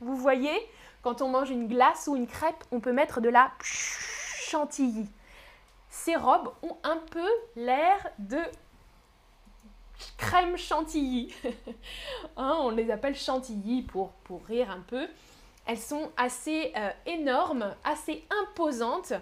Vous 0.00 0.16
voyez, 0.16 0.66
quand 1.02 1.20
on 1.20 1.28
mange 1.28 1.50
une 1.50 1.68
glace 1.68 2.08
ou 2.08 2.16
une 2.16 2.26
crêpe, 2.26 2.64
on 2.72 2.80
peut 2.80 2.92
mettre 2.92 3.20
de 3.20 3.28
la 3.28 3.52
chantilly. 4.52 5.08
Ces 5.88 6.16
robes 6.16 6.52
ont 6.62 6.76
un 6.84 6.98
peu 7.10 7.28
l'air 7.56 8.06
de 8.18 8.38
crème 10.16 10.56
chantilly. 10.56 11.34
Hein, 12.36 12.56
on 12.60 12.70
les 12.70 12.90
appelle 12.90 13.14
chantilly 13.14 13.82
pour, 13.82 14.12
rire 14.48 14.70
un 14.70 14.80
peu. 14.80 15.06
Elles 15.66 15.78
sont 15.78 16.10
assez 16.16 16.72
euh, 16.76 16.90
énormes, 17.04 17.74
assez 17.84 18.24
imposantes, 18.42 19.12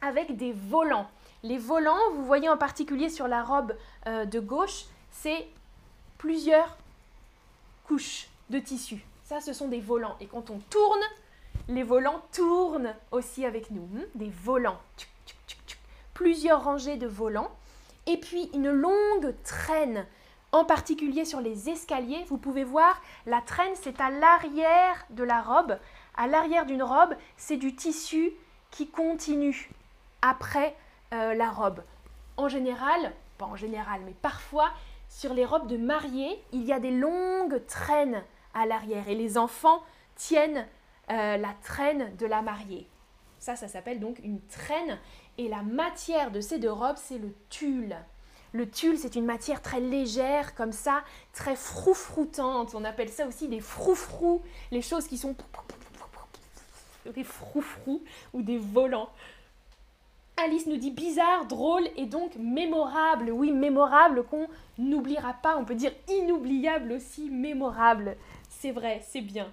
avec 0.00 0.36
des 0.36 0.52
volants. 0.52 1.10
Les 1.42 1.58
volants, 1.58 1.98
vous 2.14 2.24
voyez 2.24 2.48
en 2.48 2.56
particulier 2.56 3.08
sur 3.08 3.26
la 3.26 3.42
robe 3.42 3.76
euh, 4.06 4.24
de 4.26 4.38
gauche, 4.38 4.84
c'est 5.10 5.48
plusieurs 6.18 6.76
couches 7.84 8.28
de 8.48 8.60
tissu. 8.60 9.04
Ça, 9.24 9.40
ce 9.40 9.52
sont 9.52 9.68
des 9.68 9.80
volants. 9.80 10.16
Et 10.20 10.26
quand 10.26 10.50
on 10.50 10.58
tourne, 10.70 11.02
les 11.70 11.84
volants 11.84 12.20
tournent 12.32 12.94
aussi 13.12 13.46
avec 13.46 13.70
nous. 13.70 13.82
Hmm, 13.82 14.04
des 14.16 14.28
volants. 14.28 14.80
Plusieurs 16.14 16.64
rangées 16.64 16.96
de 16.96 17.06
volants. 17.06 17.50
Et 18.06 18.18
puis 18.18 18.50
une 18.52 18.70
longue 18.70 19.34
traîne 19.44 20.04
en 20.52 20.64
particulier 20.64 21.24
sur 21.24 21.40
les 21.40 21.68
escaliers, 21.70 22.24
vous 22.28 22.36
pouvez 22.36 22.64
voir, 22.64 23.00
la 23.24 23.40
traîne, 23.40 23.72
c'est 23.76 24.00
à 24.00 24.10
l'arrière 24.10 25.06
de 25.10 25.22
la 25.22 25.40
robe. 25.40 25.78
À 26.16 26.26
l'arrière 26.26 26.66
d'une 26.66 26.82
robe, 26.82 27.14
c'est 27.36 27.56
du 27.56 27.76
tissu 27.76 28.32
qui 28.72 28.88
continue 28.88 29.70
après 30.22 30.74
euh, 31.14 31.34
la 31.34 31.50
robe. 31.50 31.84
En 32.36 32.48
général, 32.48 33.12
pas 33.38 33.44
en 33.44 33.54
général, 33.54 34.00
mais 34.04 34.14
parfois, 34.20 34.70
sur 35.08 35.34
les 35.34 35.44
robes 35.44 35.68
de 35.68 35.76
mariée, 35.76 36.42
il 36.50 36.64
y 36.64 36.72
a 36.72 36.80
des 36.80 36.90
longues 36.90 37.64
traînes 37.66 38.24
à 38.52 38.66
l'arrière 38.66 39.08
et 39.08 39.14
les 39.14 39.38
enfants 39.38 39.84
tiennent 40.16 40.66
euh, 41.10 41.36
la 41.36 41.54
traîne 41.62 42.14
de 42.16 42.26
la 42.26 42.42
mariée. 42.42 42.88
Ça, 43.38 43.56
ça 43.56 43.68
s'appelle 43.68 44.00
donc 44.00 44.18
une 44.22 44.40
traîne. 44.42 44.98
Et 45.38 45.48
la 45.48 45.62
matière 45.62 46.30
de 46.30 46.40
ces 46.40 46.58
deux 46.58 46.70
robes, 46.70 46.98
c'est 46.98 47.18
le 47.18 47.34
tulle. 47.48 47.96
Le 48.52 48.68
tulle, 48.68 48.98
c'est 48.98 49.14
une 49.14 49.24
matière 49.24 49.62
très 49.62 49.80
légère, 49.80 50.54
comme 50.54 50.72
ça, 50.72 51.02
très 51.32 51.56
froufroutante. 51.56 52.74
On 52.74 52.84
appelle 52.84 53.08
ça 53.08 53.26
aussi 53.26 53.48
des 53.48 53.60
froufrous, 53.60 54.42
les 54.70 54.82
choses 54.82 55.06
qui 55.06 55.18
sont 55.18 55.34
des 57.06 57.24
froufrous 57.24 58.02
ou 58.32 58.42
des 58.42 58.58
volants. 58.58 59.08
Alice 60.36 60.66
nous 60.66 60.76
dit 60.76 60.90
bizarre, 60.90 61.46
drôle 61.46 61.88
et 61.96 62.06
donc 62.06 62.34
mémorable. 62.36 63.30
Oui, 63.30 63.52
mémorable 63.52 64.24
qu'on 64.24 64.48
n'oubliera 64.78 65.34
pas. 65.34 65.56
On 65.56 65.64
peut 65.64 65.74
dire 65.74 65.92
inoubliable 66.08 66.92
aussi, 66.92 67.30
mémorable. 67.30 68.16
C'est 68.48 68.70
vrai, 68.70 69.02
c'est 69.06 69.20
bien. 69.20 69.52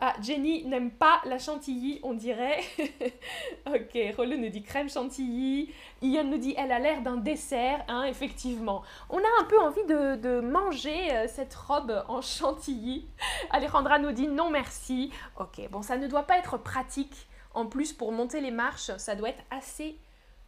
Ah, 0.00 0.14
Jenny 0.22 0.64
n'aime 0.64 0.92
pas 0.92 1.20
la 1.24 1.38
chantilly, 1.38 1.98
on 2.04 2.14
dirait. 2.14 2.60
ok, 3.66 4.14
Rollo 4.16 4.36
nous 4.36 4.48
dit 4.48 4.62
crème 4.62 4.88
chantilly. 4.88 5.74
Ian 6.02 6.22
nous 6.22 6.38
dit 6.38 6.54
elle 6.56 6.70
a 6.70 6.78
l'air 6.78 7.02
d'un 7.02 7.16
dessert, 7.16 7.84
hein, 7.88 8.04
effectivement. 8.04 8.84
On 9.10 9.18
a 9.18 9.40
un 9.40 9.44
peu 9.44 9.58
envie 9.60 9.84
de, 9.86 10.38
manger 10.38 11.10
euh, 11.10 11.26
cette 11.26 11.52
robe 11.52 12.04
en 12.06 12.22
chantilly. 12.22 13.08
Alejandra 13.50 13.98
nous 13.98 14.12
dit 14.12 14.28
non 14.28 14.50
merci. 14.50 15.10
Ok, 15.36 15.68
bon, 15.68 15.82
ça 15.82 15.96
ne 15.96 16.06
doit 16.06 16.22
pas 16.22 16.38
être 16.38 16.58
pratique. 16.58 17.26
En 17.52 17.66
plus, 17.66 17.92
pour 17.92 18.12
monter 18.12 18.40
les 18.40 18.52
marches, 18.52 18.92
ça 18.98 19.16
doit 19.16 19.30
être 19.30 19.42
assez 19.50 19.98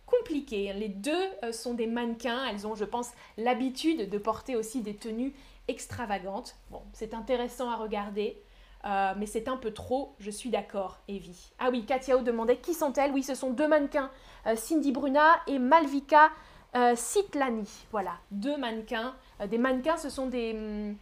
compliqué. 0.06 0.72
Les 0.74 0.88
deux 0.88 1.26
euh, 1.42 1.50
sont 1.50 1.74
des 1.74 1.88
mannequins. 1.88 2.46
Elles 2.46 2.68
ont, 2.68 2.76
je 2.76 2.84
pense, 2.84 3.10
l'habitude 3.36 4.08
de 4.08 4.18
porter 4.18 4.54
aussi 4.54 4.80
des 4.80 4.94
tenues 4.94 5.34
extravagantes. 5.66 6.54
Bon, 6.70 6.82
c'est 6.92 7.14
intéressant 7.14 7.68
à 7.68 7.74
regarder. 7.74 8.40
Euh, 8.84 9.12
mais 9.16 9.26
c'est 9.26 9.48
un 9.48 9.56
peu 9.56 9.72
trop, 9.72 10.14
je 10.18 10.30
suis 10.30 10.48
d'accord, 10.48 11.00
Evie. 11.06 11.52
Ah 11.58 11.68
oui, 11.70 11.84
Katiao 11.84 12.22
demandait 12.22 12.56
qui 12.56 12.72
sont-elles 12.72 13.12
Oui, 13.12 13.22
ce 13.22 13.34
sont 13.34 13.50
deux 13.50 13.68
mannequins, 13.68 14.10
euh, 14.46 14.56
Cindy 14.56 14.90
Bruna 14.90 15.40
et 15.46 15.58
Malvika 15.58 16.30
euh, 16.74 16.94
Sitlani. 16.96 17.68
Voilà, 17.90 18.12
deux 18.30 18.56
mannequins. 18.56 19.14
des 19.48 19.58
mannequins, 19.58 19.98
ce 19.98 20.08
sont 20.08 20.26
des, 20.26 20.54
mm, 20.54 20.96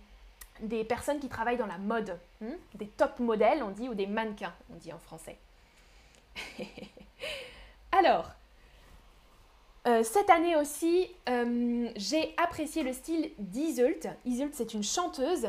des 0.63 0.83
personnes 0.83 1.21
qui 1.21 1.29
travaillent 1.29 1.57
dans 1.57 1.67
la 1.67 1.79
mode, 1.79 2.19
hmm? 2.41 2.51
des 2.75 2.89
top 2.89 3.21
modèles, 3.21 3.63
on 3.63 3.71
dit, 3.71 3.89
ou 3.89 3.95
des 3.95 4.09
mannequins, 4.09 4.55
on 4.73 4.77
dit 4.77 4.93
en 4.93 4.99
français. 4.99 5.39
Alors, 7.93 8.31
cette 10.03 10.29
année 10.29 10.55
aussi, 10.55 11.09
j'ai 11.97 12.35
apprécié 12.37 12.83
le 12.83 12.93
style 12.93 13.31
d'Isult. 13.39 14.07
Isult, 14.27 14.53
c'est 14.53 14.75
une 14.75 14.83
chanteuse 14.83 15.49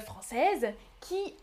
française 0.00 0.72
qui 1.00 1.34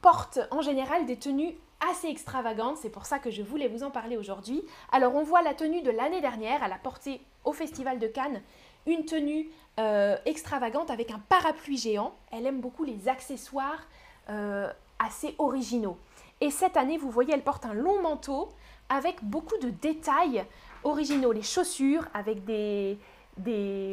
portent 0.00 0.40
en 0.50 0.60
général 0.60 1.06
des 1.06 1.16
tenues 1.16 1.54
assez 1.90 2.08
extravagantes. 2.08 2.76
C'est 2.76 2.90
pour 2.90 3.06
ça 3.06 3.18
que 3.18 3.30
je 3.30 3.42
voulais 3.42 3.68
vous 3.68 3.82
en 3.82 3.90
parler 3.90 4.16
aujourd'hui. 4.16 4.62
Alors 4.92 5.14
on 5.14 5.22
voit 5.22 5.42
la 5.42 5.54
tenue 5.54 5.82
de 5.82 5.90
l'année 5.90 6.20
dernière, 6.20 6.62
elle 6.64 6.72
a 6.72 6.78
porté 6.78 7.20
au 7.44 7.52
Festival 7.52 7.98
de 7.98 8.06
Cannes 8.06 8.40
une 8.86 9.04
tenue 9.04 9.48
euh, 9.78 10.16
extravagante 10.26 10.90
avec 10.90 11.10
un 11.10 11.20
parapluie 11.28 11.76
géant. 11.76 12.14
Elle 12.30 12.46
aime 12.46 12.60
beaucoup 12.60 12.84
les 12.84 13.08
accessoires 13.08 13.86
euh, 14.28 14.70
assez 14.98 15.34
originaux. 15.38 15.96
Et 16.40 16.50
cette 16.50 16.76
année, 16.76 16.98
vous 16.98 17.10
voyez, 17.10 17.32
elle 17.32 17.42
porte 17.42 17.64
un 17.64 17.74
long 17.74 18.02
manteau 18.02 18.48
avec 18.88 19.22
beaucoup 19.22 19.56
de 19.58 19.70
détails 19.70 20.44
originaux. 20.82 21.32
Les 21.32 21.42
chaussures 21.42 22.06
avec 22.14 22.44
des, 22.44 22.98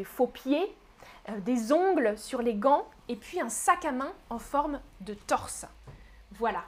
faux 0.06 0.28
pieds 0.28 0.64
euh, 0.64 0.66
des 1.32 1.72
ongles 1.72 2.18
sur 2.18 2.42
les 2.42 2.56
gants 2.56 2.88
et 3.08 3.16
puis 3.16 3.40
un 3.40 3.50
sac 3.50 3.86
à 3.86 3.92
main 3.92 4.14
en 4.30 4.40
forme 4.40 4.80
de 5.02 5.14
torse. 5.14 5.66
Voilà, 6.34 6.64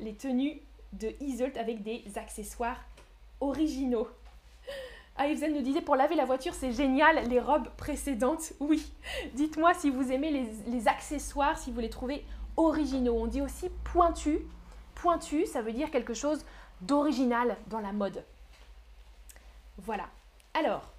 les 0.00 0.14
tenues 0.14 0.60
de 0.92 1.12
Isolt 1.20 1.56
avec 1.56 1.82
des 1.82 2.04
accessoires 2.16 2.80
originaux. 3.40 4.08
Aïfzen 5.16 5.54
nous 5.54 5.62
disait 5.62 5.80
pour 5.80 5.96
laver 5.96 6.14
la 6.14 6.26
voiture, 6.26 6.54
c'est 6.54 6.72
génial, 6.72 7.26
les 7.28 7.40
robes 7.40 7.68
précédentes, 7.76 8.52
oui. 8.60 8.92
Dites-moi 9.34 9.72
si 9.74 9.90
vous 9.90 10.12
aimez 10.12 10.30
les, 10.30 10.50
les, 10.66 10.88
accessoires, 10.88 11.58
si 11.58 11.70
vous 11.70 11.80
les 11.80 11.90
trouvez 11.90 12.24
originaux. 12.56 13.16
On 13.18 13.26
dit 13.26 13.40
aussi 13.40 13.70
pointu. 13.84 14.40
Pointu, 14.94 15.46
ça 15.46 15.62
veut 15.62 15.72
dire 15.72 15.90
quelque 15.90 16.14
chose 16.14 16.44
d'original 16.82 17.56
dans 17.68 17.80
la 17.80 17.92
mode. 17.92 18.24
Voilà. 19.78 20.08
Alors, 20.54 20.92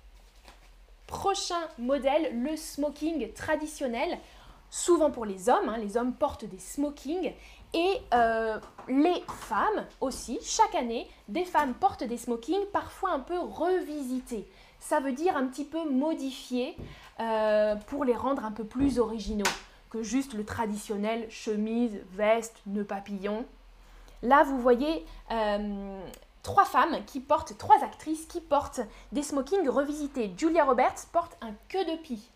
prochain 1.08 1.60
modèle, 1.80 2.42
le 2.42 2.56
smoking 2.56 3.34
traditionnel. 3.34 4.20
Souvent 4.70 5.10
pour 5.10 5.26
les 5.26 5.48
hommes, 5.48 5.70
hein, 5.70 5.78
les 5.78 5.96
hommes 5.96 6.14
portent 6.14 6.44
des 6.44 6.60
smokings 6.60 7.32
et 7.74 8.02
euh, 8.14 8.60
les 8.90 9.24
femmes 9.28 9.86
aussi, 10.02 10.40
chaque 10.42 10.76
année, 10.76 11.08
des 11.30 11.46
femmes 11.46 11.74
portent 11.74 12.04
des 12.04 12.18
smokings 12.18 12.66
parfois 12.74 13.12
un 13.12 13.20
peu 13.20 13.40
revisités. 13.40 14.46
Ça 14.80 15.00
veut 15.00 15.14
dire 15.14 15.36
un 15.38 15.48
petit 15.48 15.66
peu 15.66 15.90
modifiés 15.90 16.76
euh, 17.20 17.76
pour 17.88 18.04
les 18.04 18.16
rendre 18.16 18.46
un 18.46 18.52
peu 18.52 18.66
plus 18.66 19.00
originaux 19.00 19.46
que 19.90 20.04
juste 20.04 20.34
le 20.34 20.44
traditionnel 20.44 21.28
chemise, 21.30 22.00
veste, 22.12 22.62
nœud 22.66 22.84
papillon. 22.84 23.46
Là, 24.22 24.44
vous 24.44 24.60
voyez 24.60 25.06
euh, 25.32 26.00
trois 26.48 26.64
femmes 26.64 27.04
qui 27.06 27.20
portent, 27.20 27.58
trois 27.58 27.84
actrices 27.84 28.26
qui 28.26 28.40
portent 28.40 28.80
des 29.12 29.22
smokings 29.22 29.68
revisités. 29.68 30.34
Julia 30.38 30.64
Roberts 30.64 31.06
porte 31.12 31.38
un 31.42 31.52
queue 31.68 31.84
de 31.84 31.98
pie. 31.98 32.32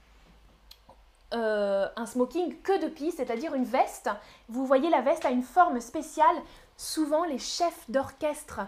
Euh, 1.34 1.88
un 1.96 2.06
smoking 2.06 2.62
queue 2.62 2.80
de 2.80 2.90
pie, 2.90 3.14
c'est-à-dire 3.14 3.56
une 3.56 3.64
veste. 3.64 4.10
Vous 4.50 4.66
voyez, 4.66 4.90
la 4.90 5.00
veste 5.00 5.24
a 5.24 5.32
une 5.32 5.44
forme 5.44 5.80
spéciale. 5.80 6.36
Souvent, 6.76 7.24
les 7.24 7.38
chefs 7.38 7.90
d'orchestre 7.90 8.60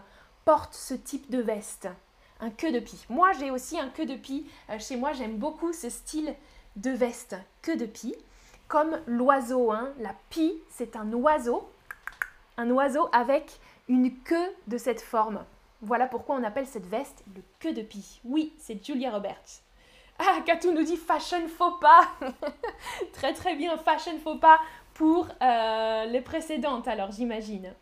portent 0.45 0.73
ce 0.75 0.93
type 0.93 1.29
de 1.29 1.41
veste. 1.41 1.89
Un 2.39 2.49
queue 2.49 2.71
de 2.71 2.79
pie. 2.79 3.05
Moi, 3.09 3.33
j'ai 3.33 3.51
aussi 3.51 3.77
un 3.77 3.89
queue 3.89 4.05
de 4.05 4.15
pie. 4.15 4.49
Euh, 4.69 4.79
chez 4.79 4.95
moi, 4.95 5.11
j'aime 5.11 5.35
beaucoup 5.35 5.73
ce 5.73 5.89
style 5.89 6.33
de 6.77 6.91
veste 6.91 7.35
queue 7.61 7.75
de 7.75 7.85
pie 7.85 8.15
comme 8.69 8.97
l'oiseau. 9.07 9.73
Hein. 9.73 9.91
La 9.99 10.15
pie, 10.29 10.53
c'est 10.69 10.95
un 10.95 11.11
oiseau, 11.11 11.69
un 12.55 12.69
oiseau 12.69 13.09
avec 13.11 13.59
une 13.87 14.15
queue 14.21 14.55
de 14.67 14.77
cette 14.77 15.01
forme. 15.01 15.43
Voilà 15.81 16.07
pourquoi 16.07 16.35
on 16.35 16.43
appelle 16.43 16.67
cette 16.67 16.85
veste 16.85 17.23
le 17.35 17.41
queue 17.59 17.73
de 17.73 17.81
pie. 17.81 18.21
Oui, 18.23 18.53
c'est 18.57 18.83
Julia 18.85 19.11
Roberts. 19.11 19.61
Ah, 20.19 20.39
Katou 20.45 20.71
nous 20.71 20.83
dit 20.83 20.97
fashion 20.97 21.47
faux 21.47 21.77
pas. 21.81 22.07
très 23.13 23.33
très 23.33 23.55
bien, 23.55 23.77
fashion 23.77 24.17
faux 24.23 24.37
pas 24.37 24.59
pour 24.93 25.27
euh, 25.41 26.05
les 26.05 26.21
précédentes 26.21 26.87
alors 26.87 27.11
j'imagine. 27.11 27.73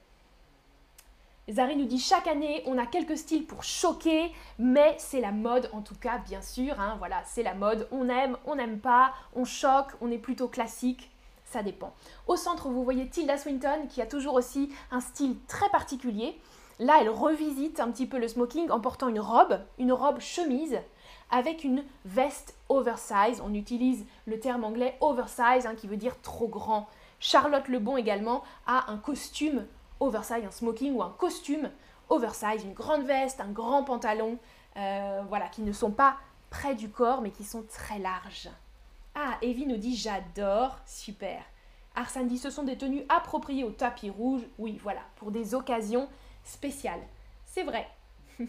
Zari 1.49 1.75
nous 1.75 1.85
dit 1.85 1.99
chaque 1.99 2.27
année, 2.27 2.63
on 2.65 2.77
a 2.77 2.85
quelques 2.85 3.17
styles 3.17 3.45
pour 3.45 3.63
choquer, 3.63 4.31
mais 4.57 4.95
c'est 4.97 5.19
la 5.19 5.31
mode 5.31 5.69
en 5.73 5.81
tout 5.81 5.95
cas, 5.95 6.19
bien 6.19 6.41
sûr. 6.41 6.79
Hein, 6.79 6.95
voilà, 6.99 7.21
c'est 7.25 7.43
la 7.43 7.53
mode. 7.55 7.87
On 7.91 8.07
aime, 8.09 8.37
on 8.45 8.55
n'aime 8.55 8.79
pas, 8.79 9.13
on 9.35 9.43
choque, 9.43 9.91
on 10.01 10.11
est 10.11 10.17
plutôt 10.17 10.47
classique. 10.47 11.10
Ça 11.51 11.63
dépend. 11.63 11.93
Au 12.27 12.37
centre, 12.37 12.69
vous 12.69 12.81
voyez 12.85 13.09
Tilda 13.09 13.37
Swinton 13.37 13.87
qui 13.89 14.01
a 14.01 14.05
toujours 14.05 14.35
aussi 14.35 14.69
un 14.89 15.01
style 15.01 15.35
très 15.47 15.67
particulier. 15.67 16.39
Là, 16.79 16.99
elle 17.01 17.09
revisite 17.09 17.81
un 17.81 17.91
petit 17.91 18.05
peu 18.05 18.17
le 18.17 18.29
smoking 18.29 18.69
en 18.71 18.79
portant 18.79 19.09
une 19.09 19.19
robe, 19.19 19.59
une 19.77 19.91
robe 19.91 20.21
chemise 20.21 20.79
avec 21.29 21.65
une 21.65 21.83
veste 22.05 22.55
oversize. 22.69 23.41
On 23.43 23.53
utilise 23.53 24.05
le 24.27 24.39
terme 24.39 24.63
anglais 24.63 24.95
oversize 25.01 25.65
hein, 25.65 25.75
qui 25.75 25.87
veut 25.87 25.97
dire 25.97 26.21
trop 26.21 26.47
grand. 26.47 26.87
Charlotte 27.19 27.67
Lebon 27.67 27.97
également 27.97 28.43
a 28.65 28.89
un 28.89 28.97
costume 28.97 29.67
oversize, 29.99 30.45
un 30.45 30.51
smoking 30.51 30.95
ou 30.95 31.03
un 31.03 31.13
costume 31.17 31.69
oversize, 32.07 32.63
une 32.63 32.73
grande 32.73 33.03
veste, 33.03 33.41
un 33.41 33.51
grand 33.51 33.83
pantalon, 33.83 34.37
euh, 34.77 35.21
voilà, 35.27 35.49
qui 35.49 35.63
ne 35.63 35.73
sont 35.73 35.91
pas 35.91 36.15
près 36.49 36.75
du 36.75 36.89
corps 36.89 37.21
mais 37.21 37.31
qui 37.31 37.43
sont 37.43 37.63
très 37.63 37.99
larges. 37.99 38.49
Ah, 39.15 39.37
Evie 39.41 39.65
nous 39.65 39.77
dit 39.77 39.95
j'adore, 39.95 40.77
super. 40.85 41.43
Arsène 41.95 42.27
dit 42.27 42.37
ce 42.37 42.49
sont 42.49 42.63
des 42.63 42.77
tenues 42.77 43.05
appropriées 43.09 43.63
au 43.63 43.71
tapis 43.71 44.09
rouge, 44.09 44.43
oui, 44.57 44.79
voilà, 44.81 45.01
pour 45.17 45.31
des 45.31 45.53
occasions 45.53 46.07
spéciales. 46.43 47.05
C'est 47.45 47.63
vrai. 47.63 47.87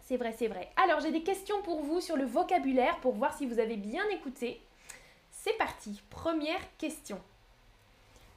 c'est 0.00 0.16
vrai, 0.16 0.34
c'est 0.36 0.48
vrai. 0.48 0.70
Alors 0.76 1.00
j'ai 1.00 1.12
des 1.12 1.22
questions 1.22 1.60
pour 1.62 1.82
vous 1.82 2.00
sur 2.00 2.16
le 2.16 2.24
vocabulaire 2.24 2.98
pour 3.00 3.14
voir 3.14 3.36
si 3.36 3.46
vous 3.46 3.58
avez 3.58 3.76
bien 3.76 4.08
écouté. 4.08 4.62
C'est 5.30 5.56
parti, 5.58 6.02
première 6.08 6.76
question. 6.78 7.20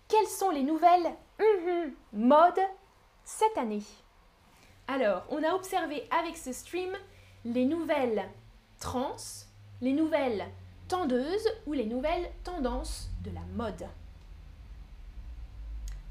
Quelles 0.08 0.28
sont 0.28 0.50
les 0.50 0.64
nouvelles 0.64 1.16
mhm, 1.40 1.94
modes 2.12 2.60
cette 3.24 3.58
année? 3.58 3.84
Alors, 4.88 5.24
on 5.30 5.42
a 5.42 5.54
observé 5.54 6.06
avec 6.12 6.36
ce 6.36 6.52
stream 6.52 6.92
les 7.46 7.64
nouvelles 7.64 8.30
trans, 8.80 9.16
les 9.80 9.94
nouvelles 9.94 10.46
tendeuses 10.92 11.48
ou 11.66 11.72
les 11.72 11.86
nouvelles 11.86 12.30
tendances 12.44 13.10
de 13.24 13.32
la 13.32 13.42
mode. 13.56 13.88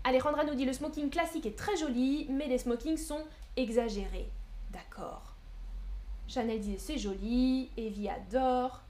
Alejandra 0.04 0.44
nous 0.44 0.54
dit 0.54 0.64
le 0.64 0.72
smoking 0.72 1.10
classique 1.10 1.44
est 1.44 1.56
très 1.56 1.76
joli, 1.76 2.26
mais 2.30 2.46
les 2.46 2.56
smokings 2.56 2.96
sont 2.96 3.22
exagérés. 3.58 4.30
D'accord. 4.70 5.34
Chanel 6.28 6.60
dit 6.60 6.78
c'est 6.78 6.96
joli, 6.96 7.68
Evie 7.76 8.08
adore. 8.08 8.80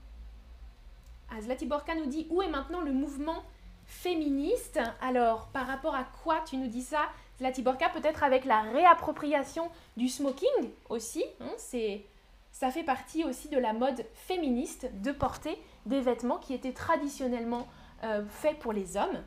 Azlatiborka 1.37 1.96
nous 1.96 2.07
dit 2.07 2.29
où 2.31 2.40
est 2.40 2.48
maintenant 2.48 2.83
le 2.83 2.92
mouvement 2.92 3.42
féministe? 3.87 4.79
Alors, 5.00 5.48
par 5.48 5.66
rapport 5.66 5.96
à 5.96 6.05
quoi 6.22 6.40
tu 6.48 6.57
nous 6.57 6.68
dis 6.68 6.83
ça? 6.83 7.09
Zlatiborka, 7.38 7.88
peut-être 7.88 8.22
avec 8.22 8.44
la 8.44 8.61
réappropriation 8.61 9.68
du 9.96 10.09
smoking 10.09 10.70
aussi. 10.88 11.24
Hein, 11.40 11.50
c'est, 11.57 12.05
ça 12.53 12.70
fait 12.70 12.85
partie 12.85 13.24
aussi 13.24 13.48
de 13.48 13.59
la 13.59 13.72
mode 13.72 14.05
féministe 14.14 14.88
de 15.03 15.11
porter 15.11 15.61
des 15.87 16.01
vêtements 16.01 16.38
qui 16.38 16.55
étaient 16.55 16.73
traditionnellement 16.73 17.66
euh, 18.05 18.25
faits 18.29 18.59
pour 18.59 18.73
les 18.73 18.97
hommes, 18.97 19.23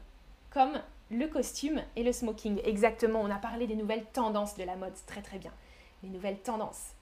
comme 0.50 0.82
le 1.12 1.28
costume 1.28 1.82
et 1.96 2.04
le 2.04 2.12
smoking. 2.12 2.62
Exactement, 2.64 3.22
on 3.22 3.30
a 3.30 3.38
parlé 3.38 3.68
des 3.68 3.76
nouvelles 3.76 4.06
tendances 4.14 4.56
de 4.56 4.64
la 4.64 4.76
mode, 4.76 4.94
très 5.06 5.22
très 5.22 5.38
bien. 5.38 5.52
Les 6.02 6.10
nouvelles 6.10 6.40
tendances. 6.40 6.94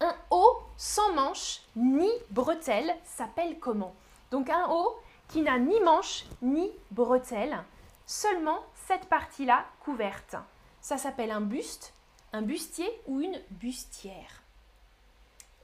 Un 0.00 0.14
haut 0.30 0.62
sans 0.76 1.14
manches 1.14 1.62
ni 1.74 2.08
bretelles 2.30 2.94
s'appelle 3.04 3.58
comment? 3.58 3.94
Donc 4.30 4.50
un 4.50 4.68
haut 4.68 4.96
qui 5.28 5.42
n'a 5.42 5.58
ni 5.58 5.78
manche 5.80 6.24
ni 6.42 6.70
bretelles, 6.90 7.62
seulement 8.04 8.60
cette 8.74 9.06
partie-là 9.06 9.64
couverte. 9.80 10.36
Ça 10.80 10.98
s'appelle 10.98 11.30
un 11.30 11.40
buste, 11.40 11.94
un 12.32 12.42
bustier 12.42 12.88
ou 13.06 13.20
une 13.20 13.40
bustière. 13.50 14.42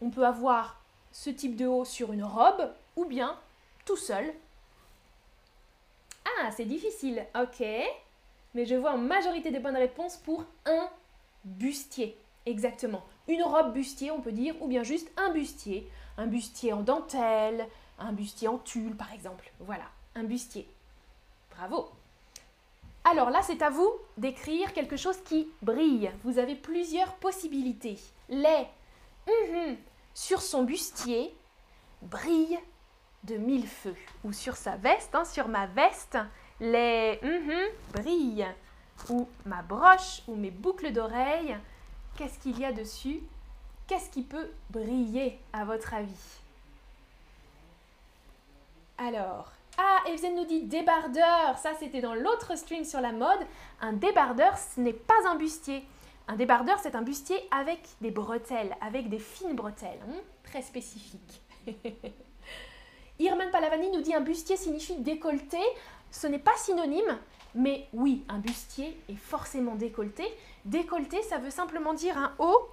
On 0.01 0.11
peut 0.11 0.27
avoir 0.27 0.82
ce 1.13 1.31
type 1.31 1.57
de 1.57 1.67
haut 1.67 1.85
sur 1.85 2.13
une 2.13 2.25
robe 2.25 2.73
ou 2.97 3.05
bien 3.05 3.39
tout 3.85 3.97
seul. 3.97 4.33
Ah, 6.25 6.51
c'est 6.51 6.65
difficile, 6.65 7.25
ok. 7.35 7.65
Mais 8.55 8.67
je 8.67 8.75
vois 8.75 8.93
en 8.93 8.99
majorité 8.99 9.51
des 9.51 9.59
bonnes 9.59 9.77
réponses 9.77 10.17
pour 10.17 10.45
un 10.67 10.89
bustier. 11.45 12.17
Exactement. 12.47 13.03
Une 13.29 13.43
robe 13.43 13.73
bustier, 13.73 14.11
on 14.11 14.21
peut 14.21 14.33
dire, 14.33 14.55
ou 14.61 14.69
bien 14.69 14.83
juste 14.83 15.11
un 15.17 15.31
bustier. 15.31 15.89
Un 16.19 16.27
bustier 16.27 16.73
en 16.73 16.83
dentelle, 16.83 17.67
un 17.99 18.13
bustier 18.13 18.49
en 18.49 18.59
tulle 18.59 18.97
par 18.97 19.13
exemple. 19.13 19.51
Voilà, 19.61 19.85
un 20.15 20.25
bustier. 20.25 20.69
Bravo. 21.57 21.91
Alors 23.05 23.31
là, 23.31 23.41
c'est 23.43 23.63
à 23.63 23.71
vous 23.71 23.91
d'écrire 24.17 24.73
quelque 24.73 24.97
chose 24.97 25.19
qui 25.25 25.49
brille. 25.61 26.11
Vous 26.25 26.39
avez 26.39 26.55
plusieurs 26.55 27.15
possibilités. 27.15 27.99
Les 28.29 28.67
mhm, 29.27 29.77
sur 30.15 30.43
son 30.43 30.63
bustier 30.65 31.35
brille 32.03 32.59
de 33.25 33.37
mille 33.37 33.67
feux. 33.67 33.97
Ou 34.25 34.33
sur 34.33 34.57
sa 34.57 34.77
veste, 34.77 35.15
hein, 35.15 35.25
sur 35.25 35.49
ma 35.49 35.67
veste, 35.67 36.19
les 36.61 37.19
mhm, 37.23 37.69
brillent. 37.93 38.55
Ou 39.09 39.29
ma 39.47 39.63
broche 39.63 40.23
ou 40.29 40.35
mes 40.35 40.51
boucles 40.51 40.93
d'oreilles. 40.93 41.57
Qu'est-ce 42.17 42.39
qu'il 42.39 42.59
y 42.59 42.65
a 42.65 42.73
dessus? 42.73 43.21
Qu'est-ce 43.87 44.11
qui 44.11 44.23
peut 44.23 44.51
briller 44.71 45.39
à 45.53 45.65
votre 45.65 45.95
avis? 45.95 46.41
Alors, 48.99 49.51
ah, 49.79 49.99
Evzen 50.09 50.37
nous 50.37 50.45
dit 50.45 50.63
débardeur. 50.63 51.59
Ça, 51.59 51.73
c'était 51.79 52.01
dans 52.01 52.15
l'autre 52.15 52.57
stream 52.57 52.85
sur 52.85 53.01
la 53.01 53.13
mode. 53.13 53.41
Un 53.81 53.95
débardeur, 53.95 54.57
ce 54.57 54.81
n'est 54.81 54.93
pas 54.93 55.27
un 55.27 55.37
bustier. 55.37 55.85
Un 56.29 56.37
débardeur, 56.37 56.79
c'est 56.79 56.95
un 56.95 57.03
bustier 57.03 57.37
avec 57.51 57.81
des 58.01 58.11
bretelles, 58.11 58.77
avec 58.81 59.09
des 59.09 59.19
fines 59.19 59.55
bretelles, 59.55 59.99
hein, 60.09 60.21
très 60.45 60.63
spécifiques. 60.63 61.43
Irman 63.19 63.51
Palavani 63.51 63.91
nous 63.91 64.01
dit 64.01 64.15
un 64.15 64.21
bustier 64.21 64.57
signifie 64.57 64.97
décolleté. 64.97 65.59
Ce 66.11 66.27
n'est 66.27 66.39
pas 66.39 66.57
synonyme, 66.57 67.19
mais 67.55 67.89
oui, 67.93 68.25
un 68.29 68.39
bustier 68.39 68.99
est 69.09 69.17
forcément 69.17 69.75
décolleté. 69.75 70.25
Décolleté, 70.65 71.23
ça 71.23 71.39
veut 71.39 71.51
simplement 71.51 71.95
dire 71.95 72.17
un 72.17 72.33
haut, 72.39 72.69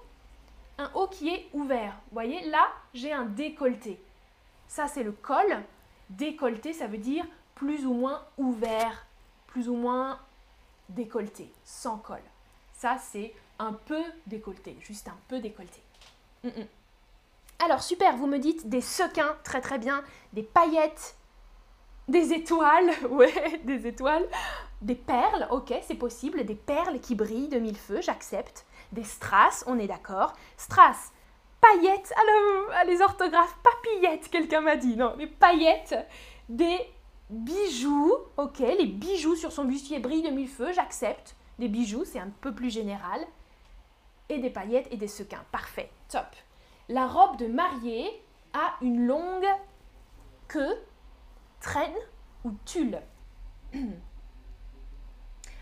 un 0.78 0.90
haut 0.94 1.08
qui 1.08 1.28
est 1.28 1.48
ouvert. 1.52 1.92
Vous 2.08 2.14
voyez, 2.14 2.48
là, 2.50 2.68
j'ai 2.94 3.12
un 3.12 3.24
décolleté. 3.24 4.00
Ça, 4.68 4.86
c'est 4.86 5.02
le 5.02 5.12
col. 5.12 5.62
Décolleté, 6.08 6.72
ça 6.72 6.86
veut 6.86 6.98
dire 6.98 7.26
plus 7.54 7.84
ou 7.86 7.92
moins 7.92 8.22
ouvert, 8.38 9.06
plus 9.46 9.68
ou 9.68 9.74
moins 9.74 10.18
décolleté, 10.88 11.52
sans 11.64 11.98
col. 11.98 12.22
Ça, 12.80 12.96
c'est 13.12 13.34
un 13.58 13.74
peu 13.74 14.02
décolleté, 14.26 14.74
juste 14.80 15.06
un 15.08 15.18
peu 15.28 15.38
décolleté. 15.38 15.82
Mm, 16.44 16.48
mm. 16.48 16.66
Alors, 17.62 17.82
super, 17.82 18.16
vous 18.16 18.26
me 18.26 18.38
dites 18.38 18.70
des 18.70 18.80
sequins, 18.80 19.36
très 19.44 19.60
très 19.60 19.78
bien, 19.78 20.02
des 20.32 20.42
paillettes, 20.42 21.14
des 22.08 22.32
étoiles, 22.32 22.90
ouais, 23.10 23.60
des 23.64 23.86
étoiles, 23.86 24.26
des 24.80 24.94
perles, 24.94 25.46
ok, 25.50 25.74
c'est 25.82 25.94
possible, 25.94 26.46
des 26.46 26.54
perles 26.54 27.00
qui 27.00 27.14
brillent 27.14 27.50
de 27.50 27.58
mille 27.58 27.76
feux, 27.76 28.00
j'accepte. 28.00 28.64
Des 28.92 29.04
strass, 29.04 29.62
on 29.66 29.78
est 29.78 29.86
d'accord. 29.86 30.32
Strass, 30.56 31.12
paillettes, 31.60 32.14
ah, 32.16 32.84
les 32.86 33.02
orthographes, 33.02 33.58
papillettes, 33.62 34.30
quelqu'un 34.30 34.62
m'a 34.62 34.76
dit, 34.76 34.96
non, 34.96 35.12
mais 35.18 35.26
paillettes, 35.26 35.96
des 36.48 36.78
bijoux, 37.28 38.14
ok, 38.38 38.60
les 38.60 38.86
bijoux 38.86 39.36
sur 39.36 39.52
son 39.52 39.66
bustier 39.66 39.98
brillent 39.98 40.22
de 40.22 40.30
mille 40.30 40.48
feux, 40.48 40.72
j'accepte, 40.72 41.36
des 41.60 41.68
bijoux, 41.68 42.04
c'est 42.04 42.18
un 42.18 42.32
peu 42.40 42.52
plus 42.52 42.70
général, 42.70 43.20
et 44.28 44.38
des 44.38 44.50
paillettes 44.50 44.88
et 44.90 44.96
des 44.96 45.08
sequins, 45.08 45.44
parfait, 45.52 45.90
top. 46.08 46.26
La 46.88 47.06
robe 47.06 47.36
de 47.36 47.46
mariée 47.46 48.08
a 48.52 48.74
une 48.82 49.06
longue 49.06 49.46
queue, 50.48 50.76
traîne 51.60 51.94
ou 52.44 52.52
tulle. 52.64 53.00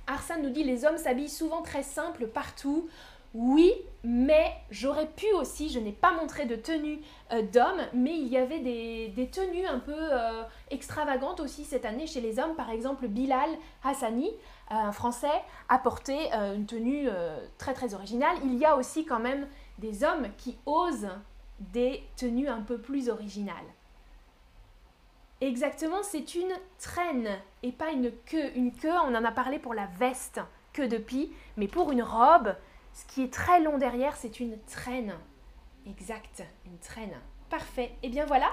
Arsène 0.06 0.42
nous 0.42 0.50
dit 0.50 0.64
les 0.64 0.86
hommes 0.86 0.96
s'habillent 0.96 1.28
souvent 1.28 1.60
très 1.60 1.82
simple 1.82 2.28
partout. 2.28 2.88
Oui, 3.34 3.74
mais 4.02 4.54
j'aurais 4.70 5.06
pu 5.06 5.26
aussi, 5.34 5.68
je 5.68 5.78
n'ai 5.78 5.92
pas 5.92 6.12
montré 6.12 6.46
de 6.46 6.56
tenue 6.56 7.00
euh, 7.30 7.42
d'homme, 7.42 7.82
mais 7.92 8.16
il 8.16 8.26
y 8.28 8.38
avait 8.38 8.60
des, 8.60 9.30
tenues 9.30 9.66
un 9.66 9.80
peu 9.80 9.92
euh, 9.94 10.42
extravagantes 10.70 11.40
aussi 11.40 11.64
cette 11.64 11.84
année 11.84 12.06
chez 12.06 12.22
les 12.22 12.38
hommes. 12.38 12.56
Par 12.56 12.70
exemple, 12.70 13.06
Bilal 13.06 13.50
Hassani, 13.84 14.30
un 14.70 14.92
Français, 14.92 15.42
a 15.68 15.78
porté 15.78 16.32
une 16.32 16.66
tenue 16.66 17.08
très 17.56 17.74
très 17.74 17.94
originale. 17.94 18.36
Il 18.44 18.54
y 18.54 18.64
a 18.64 18.76
aussi 18.76 19.04
quand 19.04 19.18
même 19.18 19.46
des 19.78 20.04
hommes 20.04 20.28
qui 20.36 20.58
osent 20.66 21.08
des 21.58 22.02
tenues 22.16 22.48
un 22.48 22.62
peu 22.62 22.78
plus 22.78 23.08
originales. 23.08 23.56
Exactement, 25.40 26.02
c'est 26.02 26.34
une 26.34 26.52
traîne 26.80 27.28
et 27.62 27.70
pas 27.70 27.90
une 27.90 28.10
queue. 28.26 28.56
Une 28.56 28.72
queue, 28.72 28.92
on 29.06 29.14
en 29.14 29.24
a 29.24 29.30
parlé 29.30 29.58
pour 29.58 29.72
la 29.72 29.86
veste, 29.86 30.40
queue 30.72 30.88
de 30.88 30.98
pie, 30.98 31.32
mais 31.56 31.68
pour 31.68 31.92
une 31.92 32.02
robe, 32.02 32.56
ce 32.92 33.04
qui 33.06 33.22
est 33.22 33.32
très 33.32 33.60
long 33.60 33.78
derrière, 33.78 34.16
c'est 34.16 34.40
une 34.40 34.58
traîne. 34.64 35.14
Exact, 35.86 36.42
une 36.66 36.78
traîne. 36.78 37.16
Parfait. 37.50 37.92
Et 38.02 38.06
eh 38.06 38.08
bien 38.08 38.26
voilà, 38.26 38.50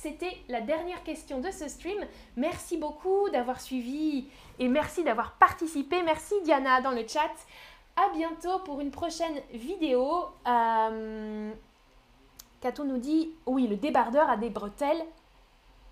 c'était 0.00 0.36
la 0.48 0.60
dernière 0.60 1.02
question 1.02 1.40
de 1.40 1.50
ce 1.50 1.68
stream. 1.68 1.98
Merci 2.36 2.76
beaucoup 2.76 3.28
d'avoir 3.30 3.60
suivi 3.60 4.28
et 4.58 4.68
merci 4.68 5.02
d'avoir 5.02 5.32
participé. 5.32 6.02
Merci 6.02 6.34
Diana 6.44 6.80
dans 6.80 6.92
le 6.92 7.06
chat. 7.06 7.34
À 7.96 8.08
bientôt 8.14 8.60
pour 8.60 8.80
une 8.80 8.90
prochaine 8.90 9.40
vidéo. 9.52 10.26
Euh... 10.46 11.52
Nous 12.84 12.98
dit 12.98 13.30
oui, 13.46 13.66
le 13.66 13.76
débardeur 13.76 14.28
a 14.28 14.36
des 14.36 14.50
bretelles 14.50 15.04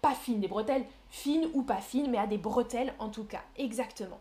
pas 0.03 0.14
fines, 0.14 0.40
des 0.40 0.49
bretelles 0.49 0.85
fines 1.11 1.49
ou 1.55 1.62
pas 1.62 1.81
fines, 1.81 2.11
mais 2.11 2.19
à 2.19 2.27
des 2.27 2.38
bretelles 2.38 2.92
en 2.99 3.09
tout 3.09 3.25
cas. 3.25 3.42
Exactement. 3.57 4.19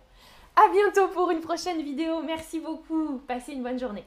À 0.55 0.69
bientôt 0.71 1.09
pour 1.09 1.31
une 1.31 1.41
prochaine 1.41 1.81
vidéo. 1.81 2.21
Merci 2.23 2.59
beaucoup. 2.59 3.19
Passez 3.27 3.53
une 3.53 3.63
bonne 3.63 3.79
journée. 3.79 4.05